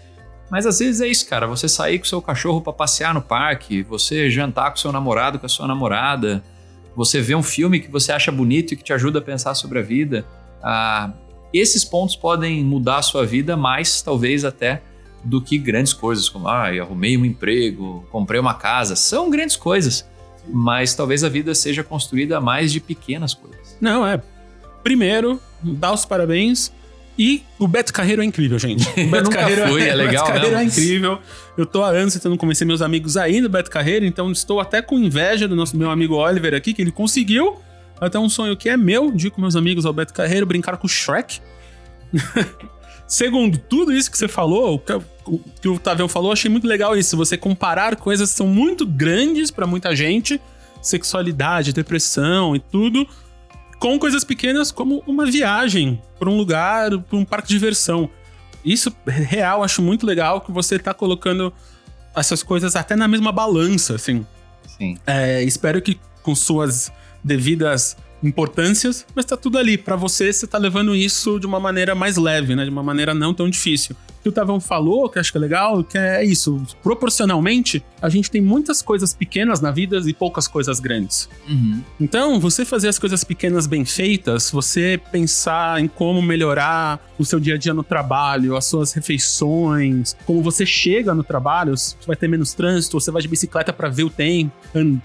mas 0.49 0.65
às 0.65 0.79
vezes 0.79 1.01
é 1.01 1.07
isso, 1.07 1.27
cara. 1.27 1.45
Você 1.47 1.67
sair 1.67 1.99
com 1.99 2.05
seu 2.05 2.21
cachorro 2.21 2.61
para 2.61 2.73
passear 2.73 3.13
no 3.13 3.21
parque, 3.21 3.83
você 3.83 4.29
jantar 4.29 4.71
com 4.71 4.77
seu 4.77 4.91
namorado, 4.91 5.37
com 5.39 5.45
a 5.45 5.49
sua 5.49 5.67
namorada, 5.67 6.43
você 6.95 7.21
ver 7.21 7.35
um 7.35 7.43
filme 7.43 7.79
que 7.79 7.91
você 7.91 8.11
acha 8.11 8.31
bonito 8.31 8.73
e 8.73 8.77
que 8.77 8.83
te 8.83 8.93
ajuda 8.93 9.19
a 9.19 9.21
pensar 9.21 9.53
sobre 9.53 9.79
a 9.79 9.81
vida. 9.81 10.25
Ah, 10.63 11.13
esses 11.53 11.83
pontos 11.83 12.15
podem 12.15 12.63
mudar 12.63 12.97
a 12.97 13.01
sua 13.01 13.25
vida 13.25 13.55
mais, 13.55 14.01
talvez 14.01 14.43
até, 14.43 14.81
do 15.23 15.41
que 15.41 15.57
grandes 15.57 15.93
coisas, 15.93 16.29
como 16.29 16.47
ah, 16.47 16.67
arrumei 16.69 17.17
um 17.17 17.25
emprego, 17.25 18.07
comprei 18.09 18.39
uma 18.39 18.53
casa. 18.53 18.95
São 18.95 19.29
grandes 19.29 19.55
coisas, 19.55 20.07
mas 20.47 20.95
talvez 20.95 21.23
a 21.23 21.29
vida 21.29 21.53
seja 21.53 21.83
construída 21.83 22.39
mais 22.39 22.71
de 22.71 22.79
pequenas 22.79 23.33
coisas. 23.33 23.77
Não, 23.81 24.07
é. 24.07 24.21
Primeiro, 24.83 25.39
dar 25.61 25.93
os 25.93 26.05
parabéns. 26.05 26.71
E 27.19 27.41
o 27.57 27.67
Beto 27.67 27.91
Carreiro 27.91 28.21
é 28.21 28.25
incrível, 28.25 28.59
gente. 28.59 28.87
O 28.87 29.07
Beto 29.09 29.29
Carreiro 29.31 29.67
fui, 29.69 29.81
é, 29.81 29.89
é 29.89 29.95
legal. 29.95 30.25
Beto 30.25 30.35
Carreiro 30.35 30.55
é 30.55 30.63
incrível. 30.63 31.19
Eu 31.57 31.65
tô 31.65 31.83
há 31.83 31.89
anos 31.89 32.13
tentando 32.13 32.37
convencer 32.37 32.67
meus 32.67 32.81
amigos 32.81 33.17
aí 33.17 33.41
no 33.41 33.49
Beto 33.49 33.71
Carreiro, 33.71 34.05
então 34.05 34.31
estou 34.31 34.59
até 34.59 34.81
com 34.81 34.99
inveja 34.99 35.47
do 35.47 35.55
nosso 35.55 35.75
meu 35.75 35.89
amigo 35.89 36.15
Oliver 36.15 36.53
aqui, 36.53 36.73
que 36.73 36.81
ele 36.81 36.91
conseguiu. 36.91 37.57
Até 37.99 38.19
um 38.19 38.29
sonho 38.29 38.55
que 38.55 38.69
é 38.69 38.77
meu, 38.77 39.11
de 39.11 39.27
ir 39.27 39.29
com 39.31 39.41
meus 39.41 39.55
amigos 39.55 39.83
ao 39.83 39.91
Beto 39.91 40.13
Carreiro, 40.13 40.45
brincar 40.45 40.77
com 40.77 40.85
o 40.85 40.89
Shrek. 40.89 41.39
Segundo, 43.07 43.57
tudo 43.57 43.93
isso 43.93 44.11
que 44.11 44.17
você 44.17 44.27
falou, 44.27 44.75
o 44.75 44.79
que 45.61 45.67
o 45.67 45.79
Tavião 45.79 46.09
falou, 46.09 46.31
achei 46.31 46.51
muito 46.51 46.67
legal 46.67 46.95
isso. 46.95 47.15
Você 47.17 47.37
comparar 47.37 47.95
coisas 47.95 48.31
que 48.31 48.37
são 48.37 48.47
muito 48.47 48.85
grandes 48.85 49.49
para 49.49 49.65
muita 49.65 49.95
gente, 49.95 50.39
sexualidade, 50.81 51.73
depressão 51.73 52.55
e 52.55 52.59
tudo, 52.59 53.07
com 53.79 53.97
coisas 53.99 54.23
pequenas 54.23 54.71
como 54.71 55.03
uma 55.05 55.25
viagem 55.25 56.01
para 56.19 56.29
um 56.29 56.37
lugar, 56.37 56.97
para 56.99 57.17
um 57.17 57.25
parque 57.25 57.49
de 57.49 57.53
diversão. 57.53 58.09
Isso, 58.65 58.93
real, 59.05 59.63
acho 59.63 59.81
muito 59.81 60.05
legal 60.05 60.41
que 60.41 60.51
você 60.51 60.77
tá 60.77 60.93
colocando 60.93 61.53
essas 62.15 62.41
coisas 62.41 62.75
até 62.75 62.95
na 62.95 63.07
mesma 63.07 63.31
balança, 63.31 63.95
assim. 63.95 64.25
Sim. 64.77 64.97
É, 65.05 65.43
espero 65.43 65.81
que 65.81 65.99
com 66.21 66.35
suas 66.35 66.91
devidas 67.23 67.95
importâncias, 68.21 69.05
mas 69.15 69.25
tá 69.25 69.37
tudo 69.37 69.57
ali. 69.57 69.77
para 69.77 69.95
você, 69.95 70.33
você 70.33 70.47
tá 70.47 70.57
levando 70.57 70.95
isso 70.95 71.39
de 71.39 71.45
uma 71.45 71.59
maneira 71.59 71.93
mais 71.93 72.17
leve, 72.17 72.55
né? 72.55 72.63
De 72.63 72.69
uma 72.69 72.83
maneira 72.83 73.13
não 73.13 73.33
tão 73.33 73.49
difícil 73.49 73.95
que 74.27 74.29
o 74.29 74.31
Tavão 74.33 74.59
falou, 74.59 75.09
que 75.09 75.17
acho 75.17 75.31
que 75.31 75.37
é 75.37 75.41
legal, 75.41 75.83
que 75.83 75.97
é 75.97 76.23
isso. 76.23 76.61
Proporcionalmente, 76.83 77.83
a 78.01 78.09
gente 78.09 78.29
tem 78.29 78.41
muitas 78.41 78.81
coisas 78.81 79.13
pequenas 79.13 79.61
na 79.61 79.71
vida 79.71 79.97
e 80.05 80.13
poucas 80.13 80.47
coisas 80.47 80.79
grandes. 80.79 81.29
Uhum. 81.47 81.81
Então, 81.99 82.39
você 82.39 82.65
fazer 82.65 82.89
as 82.89 82.99
coisas 82.99 83.23
pequenas 83.23 83.65
bem 83.65 83.85
feitas, 83.85 84.51
você 84.51 84.99
pensar 85.11 85.79
em 85.79 85.87
como 85.87 86.21
melhorar 86.21 86.99
o 87.17 87.25
seu 87.25 87.39
dia 87.39 87.55
a 87.55 87.57
dia 87.57 87.73
no 87.73 87.83
trabalho, 87.83 88.57
as 88.57 88.65
suas 88.65 88.91
refeições, 88.93 90.15
como 90.25 90.41
você 90.41 90.65
chega 90.65 91.15
no 91.15 91.23
trabalho, 91.23 91.75
você 91.77 91.95
vai 92.05 92.15
ter 92.15 92.27
menos 92.27 92.53
trânsito, 92.53 92.99
você 92.99 93.09
vai 93.09 93.21
de 93.21 93.27
bicicleta 93.27 93.71
para 93.71 93.89
ver 93.89 94.03
o 94.03 94.09
tempo, 94.09 94.51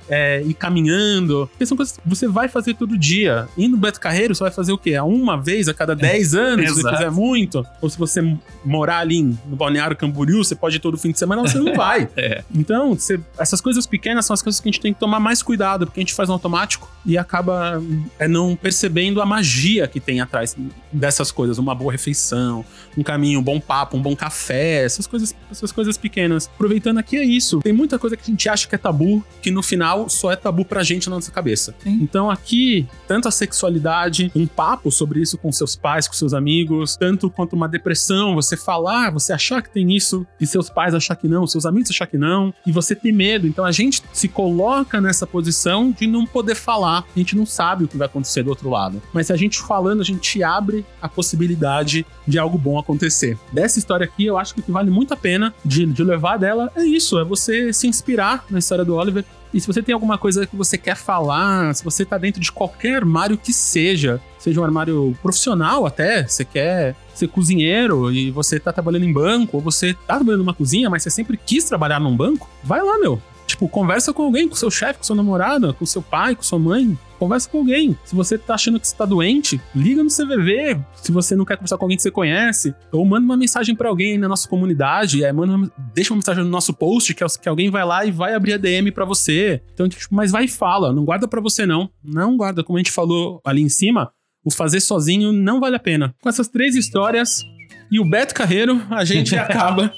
é, 0.09 0.43
ir 0.43 0.55
caminhando. 0.55 1.49
Porque 1.53 1.65
são 1.65 1.77
coisas 1.77 1.97
que 1.97 2.09
você 2.09 2.27
vai 2.27 2.49
fazer 2.49 2.75
todo 2.75 2.99
dia. 2.99 3.49
E 3.57 3.69
no 3.69 3.77
Beto 3.77 4.01
Carreiro, 4.01 4.35
você 4.35 4.43
vai 4.43 4.53
fazer 4.53 4.73
o 4.73 4.79
quê? 4.79 4.99
Uma 4.99 5.41
vez 5.41 5.69
a 5.69 5.75
cada 5.75 5.95
10 5.95 6.35
anos, 6.35 6.69
se 6.69 6.83
você 6.83 6.91
fizer 6.91 7.11
muito. 7.11 7.65
Ou 7.81 7.89
se 7.89 7.99
você 7.99 8.21
morar 8.65 8.99
ali 8.99 9.12
ali 9.13 9.37
no 9.47 9.57
Balneário 9.57 9.97
Camboriú, 9.97 10.43
você 10.43 10.55
pode 10.55 10.77
ir 10.77 10.81
todo 10.81 10.97
fim 10.97 11.11
de 11.13 11.19
semana, 11.19 11.43
você 11.43 11.59
não 11.59 11.75
vai. 11.77 12.09
é. 12.17 12.43
Então, 12.55 12.95
você, 12.95 13.21
essas 13.39 13.61
coisas 13.61 13.87
pequenas 13.87 14.25
são 14.25 14.35
as 14.35 14.43
coisas 14.43 14.61
que 14.61 14.69
a 14.69 14.73
gente 14.73 14.81
tem 14.81 14.93
que 14.95 15.01
tomar 15.01 15.21
mais 15.21 15.43
cuidado, 15.43 15.87
porque 15.87 16.01
a 16.01 16.03
gente 16.03 16.15
faz 16.15 16.29
no 16.29 16.35
automático 16.35 16.91
e 17.05 17.19
acaba 17.19 17.83
é, 18.19 18.27
não 18.27 18.57
percebendo 18.57 19.21
a 19.21 19.27
magia 19.27 19.87
que 19.87 20.01
tem 20.01 20.21
atrás 20.21 20.57
dessas 20.93 21.31
coisas. 21.31 21.59
Uma 21.59 21.75
boa 21.75 21.93
refeição, 21.93 22.65
um 22.97 23.03
caminho, 23.03 23.41
um 23.41 23.43
bom 23.43 23.61
papo, 23.61 23.97
um 23.97 24.03
bom 24.03 24.15
café, 24.17 24.85
essas 24.85 25.07
coisas, 25.07 25.35
essas 25.51 25.73
coisas 25.73 25.97
pequenas. 25.97 26.49
Aproveitando 26.55 26.99
aqui 26.99 27.17
é 27.17 27.25
isso. 27.25 27.61
Tem 27.61 27.73
muita 27.73 27.99
coisa 27.99 28.17
que 28.17 28.23
a 28.23 28.27
gente 28.31 28.49
acha 28.49 28.69
que 28.69 28.75
é 28.75 28.79
tabu, 28.79 29.25
que 29.43 29.51
no 29.51 29.63
final 29.63 30.09
só 30.09 30.31
é 30.33 30.37
tabu 30.37 30.65
pra 30.65 30.83
gente 30.83 31.09
na 31.11 31.17
nossa 31.17 31.31
cabeça. 31.31 31.75
Sim. 31.83 31.99
Então 32.03 32.31
aqui, 32.31 32.87
tanto 33.07 33.29
a 33.29 33.31
sexualidade, 33.31 34.31
um 34.35 34.47
papo 34.47 34.91
sobre 34.91 35.21
isso 35.21 35.37
com 35.37 35.51
seus 35.51 35.75
pais, 35.75 36.07
com 36.07 36.15
seus 36.15 36.33
amigos, 36.33 36.97
tanto 36.97 37.29
quanto 37.29 37.55
uma 37.55 37.69
depressão, 37.69 38.35
você 38.35 38.57
falar 38.57 39.02
você 39.11 39.33
achar 39.33 39.63
que 39.63 39.71
tem 39.71 39.95
isso 39.95 40.27
e 40.41 40.47
seus 40.47 40.71
pais 40.71 40.95
achar 40.95 41.17
que 41.17 41.29
não, 41.29 41.47
seus 41.47 41.67
amigos 41.67 41.91
achar 41.91 42.07
que 42.07 42.19
não, 42.19 42.53
e 42.67 42.73
você 42.73 42.95
ter 42.95 43.13
medo. 43.13 43.47
Então 43.47 43.65
a 43.65 43.73
gente 43.73 44.03
se 44.13 44.29
coloca 44.29 45.01
nessa 45.01 45.27
posição 45.27 45.91
de 45.91 46.07
não 46.07 46.27
poder 46.27 46.55
falar. 46.55 47.05
A 47.15 47.19
gente 47.19 47.37
não 47.37 47.47
sabe 47.47 47.85
o 47.85 47.89
que 47.89 47.97
vai 47.97 48.07
acontecer 48.07 48.43
do 48.43 48.51
outro 48.51 48.69
lado. 48.71 49.03
Mas 49.13 49.27
se 49.27 49.33
a 49.33 49.37
gente 49.37 49.61
falando, 49.61 50.01
a 50.01 50.05
gente 50.05 50.43
abre 50.43 50.85
a 51.01 51.09
possibilidade 51.09 52.07
de 52.27 52.39
algo 52.39 52.59
bom 52.59 52.79
acontecer. 52.79 53.39
Dessa 53.53 53.79
história 53.79 54.05
aqui, 54.05 54.25
eu 54.27 54.39
acho 54.39 54.55
que 54.55 54.61
o 54.61 54.63
que 54.63 54.73
vale 54.73 54.91
muito 54.91 55.15
a 55.15 55.17
pena 55.17 55.55
de, 55.65 55.87
de 55.87 56.05
levar 56.05 56.37
dela 56.37 56.71
é 56.77 56.85
isso: 56.85 57.19
é 57.19 57.25
você 57.25 57.73
se 57.73 57.87
inspirar 57.87 58.45
na 58.51 58.59
história 58.59 58.85
do 58.85 58.95
Oliver 58.95 59.25
e 59.53 59.61
se 59.61 59.67
você 59.67 59.83
tem 59.83 59.93
alguma 59.93 60.17
coisa 60.17 60.47
que 60.47 60.57
você 60.57 60.79
quer 60.79 60.97
falar, 60.97 61.75
se 61.75 61.85
você 61.85 62.05
tá 62.05 62.17
dentro 62.17 62.41
de 62.41 62.51
qualquer 62.51 62.97
armário 62.97 63.37
que 63.37 63.53
seja, 63.53 64.21
seja 64.39 64.61
um 64.61 64.65
armário 64.65 65.17
profissional 65.23 65.87
até, 65.87 66.27
você 66.27 66.45
quer 66.45 66.97
ser 67.15 67.29
cozinheiro 67.29 68.11
e 68.11 68.31
você 68.31 68.59
tá 68.59 68.73
trabalhando 68.73 69.05
em 69.05 69.13
banco, 69.13 69.59
ou 69.59 69.63
você 69.63 69.95
tá 69.95 70.17
trabalhando 70.17 70.41
numa 70.41 70.55
cozinha, 70.55 70.89
mas 70.89 71.03
você 71.03 71.11
sempre 71.11 71.37
quis 71.37 71.65
trabalhar 71.65 72.01
num 72.01 72.17
banco, 72.17 72.49
vai 72.65 72.83
lá, 72.83 72.99
meu 72.99 73.21
Tipo, 73.53 73.69
conversa 73.69 74.15
com 74.15 74.23
alguém, 74.23 74.49
com 74.49 74.55
seu 74.55 74.71
chefe, 74.71 75.01
com 75.01 75.05
sua 75.05 75.15
namorada, 75.15 75.75
com 75.75 75.85
seu 75.85 76.01
pai, 76.01 76.35
com 76.35 76.43
sua 76.43 76.59
mãe. 76.59 76.99
Conversa 77.19 77.51
com 77.51 77.59
alguém. 77.59 77.95
Se 78.03 78.17
você 78.17 78.39
tá 78.39 78.55
achando 78.55 78.81
que 78.81 78.89
você 78.89 78.97
tá 78.97 79.05
doente, 79.05 79.61
liga 79.75 80.03
no 80.03 80.09
CVV. 80.09 80.81
Se 80.95 81.13
você 81.13 81.37
não 81.37 81.45
quer 81.45 81.59
conversar 81.59 81.77
com 81.77 81.85
alguém 81.85 81.99
que 81.99 82.03
você 82.03 82.11
conhece, 82.11 82.75
ou 82.91 83.05
manda 83.05 83.27
uma 83.27 83.37
mensagem 83.37 83.77
para 83.77 83.91
alguém 83.91 84.17
na 84.17 84.27
nossa 84.27 84.49
comunidade, 84.49 85.23
é, 85.23 85.31
manda 85.35 85.55
uma, 85.55 85.71
deixa 85.93 86.15
uma 86.15 86.17
mensagem 86.17 86.43
no 86.43 86.49
nosso 86.49 86.73
post 86.73 87.13
que, 87.13 87.23
que 87.43 87.49
alguém 87.49 87.69
vai 87.69 87.85
lá 87.85 88.07
e 88.07 88.11
vai 88.11 88.33
abrir 88.33 88.55
a 88.55 88.57
DM 88.57 88.91
para 88.91 89.05
você. 89.05 89.61
Então, 89.75 89.87
tipo, 89.87 90.03
mas 90.11 90.33
vai 90.33 90.45
e 90.45 90.49
fala, 90.49 90.91
não 90.95 91.05
guarda 91.05 91.29
para 91.29 91.43
você 91.43 91.67
não. 91.67 91.91
Não 92.03 92.39
guarda, 92.39 92.65
como 92.65 92.79
a 92.79 92.81
gente 92.81 92.91
falou 92.91 93.39
ali 93.45 93.61
em 93.61 93.69
cima, 93.69 94.11
o 94.43 94.51
fazer 94.51 94.81
sozinho 94.81 95.31
não 95.31 95.61
vale 95.61 95.77
a 95.77 95.81
pena. 95.81 96.15
Com 96.23 96.29
essas 96.31 96.49
três 96.49 96.75
histórias 96.75 97.43
e 97.91 98.01
o 98.01 98.05
Beto 98.09 98.35
Carreiro, 98.35 98.81
a 98.89 99.05
gente 99.05 99.37
acaba 99.37 99.93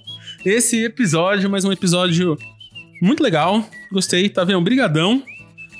esse 0.44 0.84
episódio, 0.84 1.48
mais 1.48 1.64
um 1.64 1.70
episódio 1.70 2.36
muito 3.00 3.22
legal. 3.22 3.68
Gostei, 3.90 4.28
tá 4.28 4.44
vendo? 4.44 4.58
Obrigadão 4.58 5.22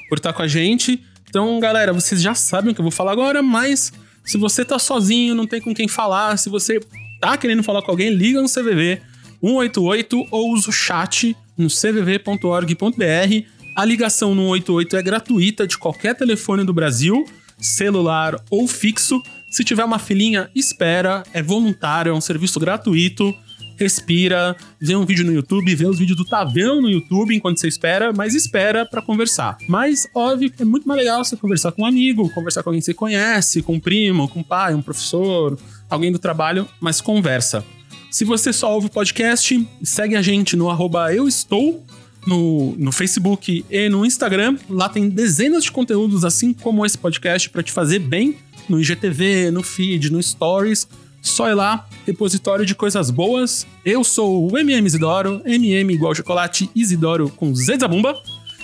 por 0.09 0.19
estar 0.19 0.33
com 0.33 0.43
a 0.43 0.49
gente. 0.49 1.03
Então, 1.29 1.59
galera, 1.59 1.93
vocês 1.93 2.23
já 2.23 2.35
sabem 2.35 2.73
o 2.73 2.75
que 2.75 2.81
eu 2.81 2.85
vou 2.85 2.93
falar 2.93 3.13
agora, 3.13 3.43
mas 3.43 3.93
se 4.25 4.39
você 4.39 4.65
tá 4.65 4.79
sozinho, 4.79 5.35
não 5.35 5.47
tem 5.47 5.61
com 5.61 5.75
quem 5.75 5.89
falar, 5.89 6.37
se 6.37 6.49
você 6.49 6.81
tá 7.21 7.37
querendo 7.37 7.63
falar 7.63 7.83
com 7.83 7.91
alguém, 7.91 8.11
liga 8.11 8.41
no 8.41 8.49
CVV 8.49 9.01
188 9.41 10.29
ou 10.31 10.53
usa 10.53 10.71
o 10.71 10.73
chat 10.73 11.37
no 11.57 11.69
cvv.org.br. 11.69 13.47
A 13.77 13.85
ligação 13.85 14.35
no 14.35 14.55
188 14.55 14.97
é 14.97 15.03
gratuita 15.03 15.67
de 15.67 15.77
qualquer 15.77 16.15
telefone 16.15 16.65
do 16.65 16.73
Brasil, 16.73 17.25
celular 17.59 18.37
ou 18.49 18.69
fixo. 18.69 19.21
Se 19.51 19.65
tiver 19.65 19.85
uma 19.85 19.99
filinha, 19.99 20.49
espera, 20.55 21.23
é 21.33 21.43
voluntário, 21.43 22.11
é 22.11 22.15
um 22.15 22.21
serviço 22.21 22.59
gratuito 22.61 23.35
respira, 23.77 24.57
vê 24.81 24.95
um 24.95 25.05
vídeo 25.05 25.25
no 25.25 25.33
YouTube, 25.33 25.75
vê 25.75 25.87
os 25.87 25.99
vídeos 25.99 26.17
do 26.17 26.25
Tavião 26.25 26.81
no 26.81 26.89
YouTube 26.89 27.35
enquanto 27.35 27.61
você 27.61 27.69
espera, 27.69 28.13
mas 28.13 28.35
espera 28.35 28.87
para 28.87 29.03
conversar. 29.03 29.57
Mas, 29.69 30.07
óbvio, 30.15 30.53
é 30.59 30.65
muito 30.65 30.87
mais 30.87 31.01
legal 31.01 31.25
você 31.25 31.37
conversar 31.37 31.73
com 31.73 31.83
um 31.83 31.87
amigo, 31.87 32.31
conversar 32.31 32.63
com 32.63 32.71
alguém 32.71 32.81
que 32.81 32.87
você 32.87 32.95
conhece, 32.95 33.63
com 33.63 33.75
um 33.75 33.81
primo, 33.81 34.29
com 34.29 34.41
um 34.41 34.45
pai, 34.45 34.75
um 34.75 34.83
professor, 34.83 35.59
alguém 35.89 36.13
do 36.13 36.19
trabalho, 36.19 36.69
mas 36.81 37.01
conversa. 37.01 37.65
Se 38.11 38.25
você 38.25 38.53
só 38.53 38.73
ouve 38.73 38.87
o 38.87 38.91
podcast, 38.91 39.69
segue 39.83 40.15
a 40.15 40.23
gente 40.23 40.57
no 40.57 40.71
arroba 40.71 41.13
eu 41.13 41.27
estou, 41.27 41.85
no, 42.27 42.75
no 42.79 42.93
Facebook 42.93 43.65
e 43.69 43.89
no 43.89 44.07
Instagram. 44.07 44.57
Lá 44.69 44.89
tem 44.89 45.09
dezenas 45.09 45.65
de 45.65 45.73
conteúdos, 45.73 46.25
assim 46.25 46.53
como 46.53 46.87
esse 46.87 46.97
podcast, 46.97 47.51
para 47.51 47.63
te 47.63 47.73
fazer 47.73 47.99
bem 47.99 48.37
no 48.69 48.81
IGTV, 48.81 49.51
no 49.51 49.63
feed, 49.63 50.11
no 50.11 50.23
Stories 50.23 50.87
só 51.25 51.49
ir 51.49 51.55
lá, 51.55 51.87
repositório 52.07 52.67
de 52.67 52.75
coisas 52.75 53.11
boas. 53.11 53.67
Eu 53.83 54.05
sou 54.05 54.53
o 54.53 54.59
MM 54.59 54.87
Isidoro, 54.87 55.41
MM 55.47 55.93
igual 55.93 56.15
chocolate, 56.15 56.71
Isidoro 56.77 57.31
com 57.31 57.53
Z 57.55 57.79
da 57.79 57.89
Bumba. 57.89 58.15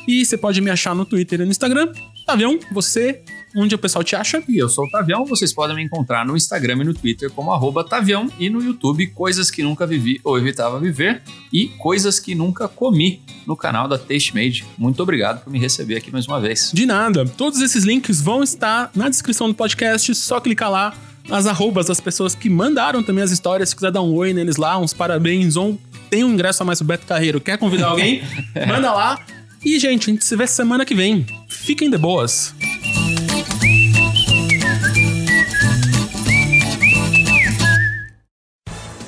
E 0.07 0.25
você 0.25 0.37
pode 0.37 0.61
me 0.61 0.71
achar 0.71 0.95
no 0.95 1.07
Twitter 1.07 1.41
e 1.41 1.45
no 1.45 1.51
Instagram. 1.51 1.91
Tavião, 2.27 2.59
você, 2.71 3.23
onde 3.57 3.75
o 3.75 3.79
pessoal 3.79 4.05
te 4.05 4.15
acha? 4.15 4.43
E 4.47 4.59
eu 4.59 4.69
sou 4.69 4.85
o 4.85 4.91
Tavião, 4.91 5.25
vocês 5.25 5.55
podem 5.55 5.75
me 5.75 5.83
encontrar 5.83 6.25
no 6.27 6.37
Instagram 6.37 6.83
e 6.83 6.85
no 6.85 6.95
Twitter 6.95 7.31
como 7.31 7.51
arroba 7.51 7.83
Tavião 7.83 8.29
e 8.39 8.51
no 8.51 8.63
YouTube 8.63 9.07
Coisas 9.09 9.51
que 9.51 9.63
Nunca 9.63 9.87
Vivi 9.87 10.21
ou 10.23 10.39
Evitava 10.39 10.79
Viver 10.79 11.23
e 11.53 11.69
Coisas 11.79 12.21
que 12.21 12.35
Nunca 12.35 12.69
Comi 12.69 13.23
no 13.47 13.57
canal 13.57 13.89
da 13.89 13.99
Taste 13.99 14.35
Made. 14.35 14.67
Muito 14.77 15.03
obrigado 15.03 15.43
por 15.43 15.51
me 15.51 15.59
receber 15.59 15.97
aqui 15.97 16.13
mais 16.13 16.27
uma 16.27 16.41
vez. 16.41 16.71
De 16.75 16.85
nada. 16.85 17.25
Todos 17.25 17.61
esses 17.61 17.85
links 17.85 18.21
vão 18.21 18.43
estar 18.43 18.91
na 18.95 19.09
descrição 19.09 19.49
do 19.49 19.55
podcast, 19.55 20.15
só 20.15 20.41
clicar 20.41 20.71
lá 20.71 20.95
as 21.31 21.47
arrobas 21.47 21.87
das 21.87 22.01
pessoas 22.01 22.35
que 22.35 22.51
mandaram 22.51 23.03
também 23.03 23.23
as 23.23 23.31
histórias. 23.31 23.71
Se 23.71 23.77
quiser 23.77 23.91
dar 23.91 24.03
um 24.03 24.13
oi 24.15 24.33
neles 24.33 24.57
lá, 24.57 24.79
uns 24.79 24.93
parabéns, 24.93 25.57
ou 25.57 25.79
tem 26.11 26.25
um 26.25 26.33
ingresso 26.33 26.63
a 26.63 26.67
mais 26.67 26.79
pro 26.79 26.89
Beto 26.89 27.07
Carreiro, 27.07 27.41
quer 27.41 27.57
convidar 27.57 27.89
alguém, 27.89 28.23
manda 28.67 28.93
lá. 28.93 29.19
E, 29.65 29.79
gente, 29.79 30.11
a 30.11 30.13
gente 30.13 30.25
se 30.25 30.37
vê 30.37 30.47
semana 30.47 30.85
que 30.85 30.95
vem. 30.95 31.27
Fiquem 31.49 31.91
de 31.91 31.99
boas. 31.99 32.55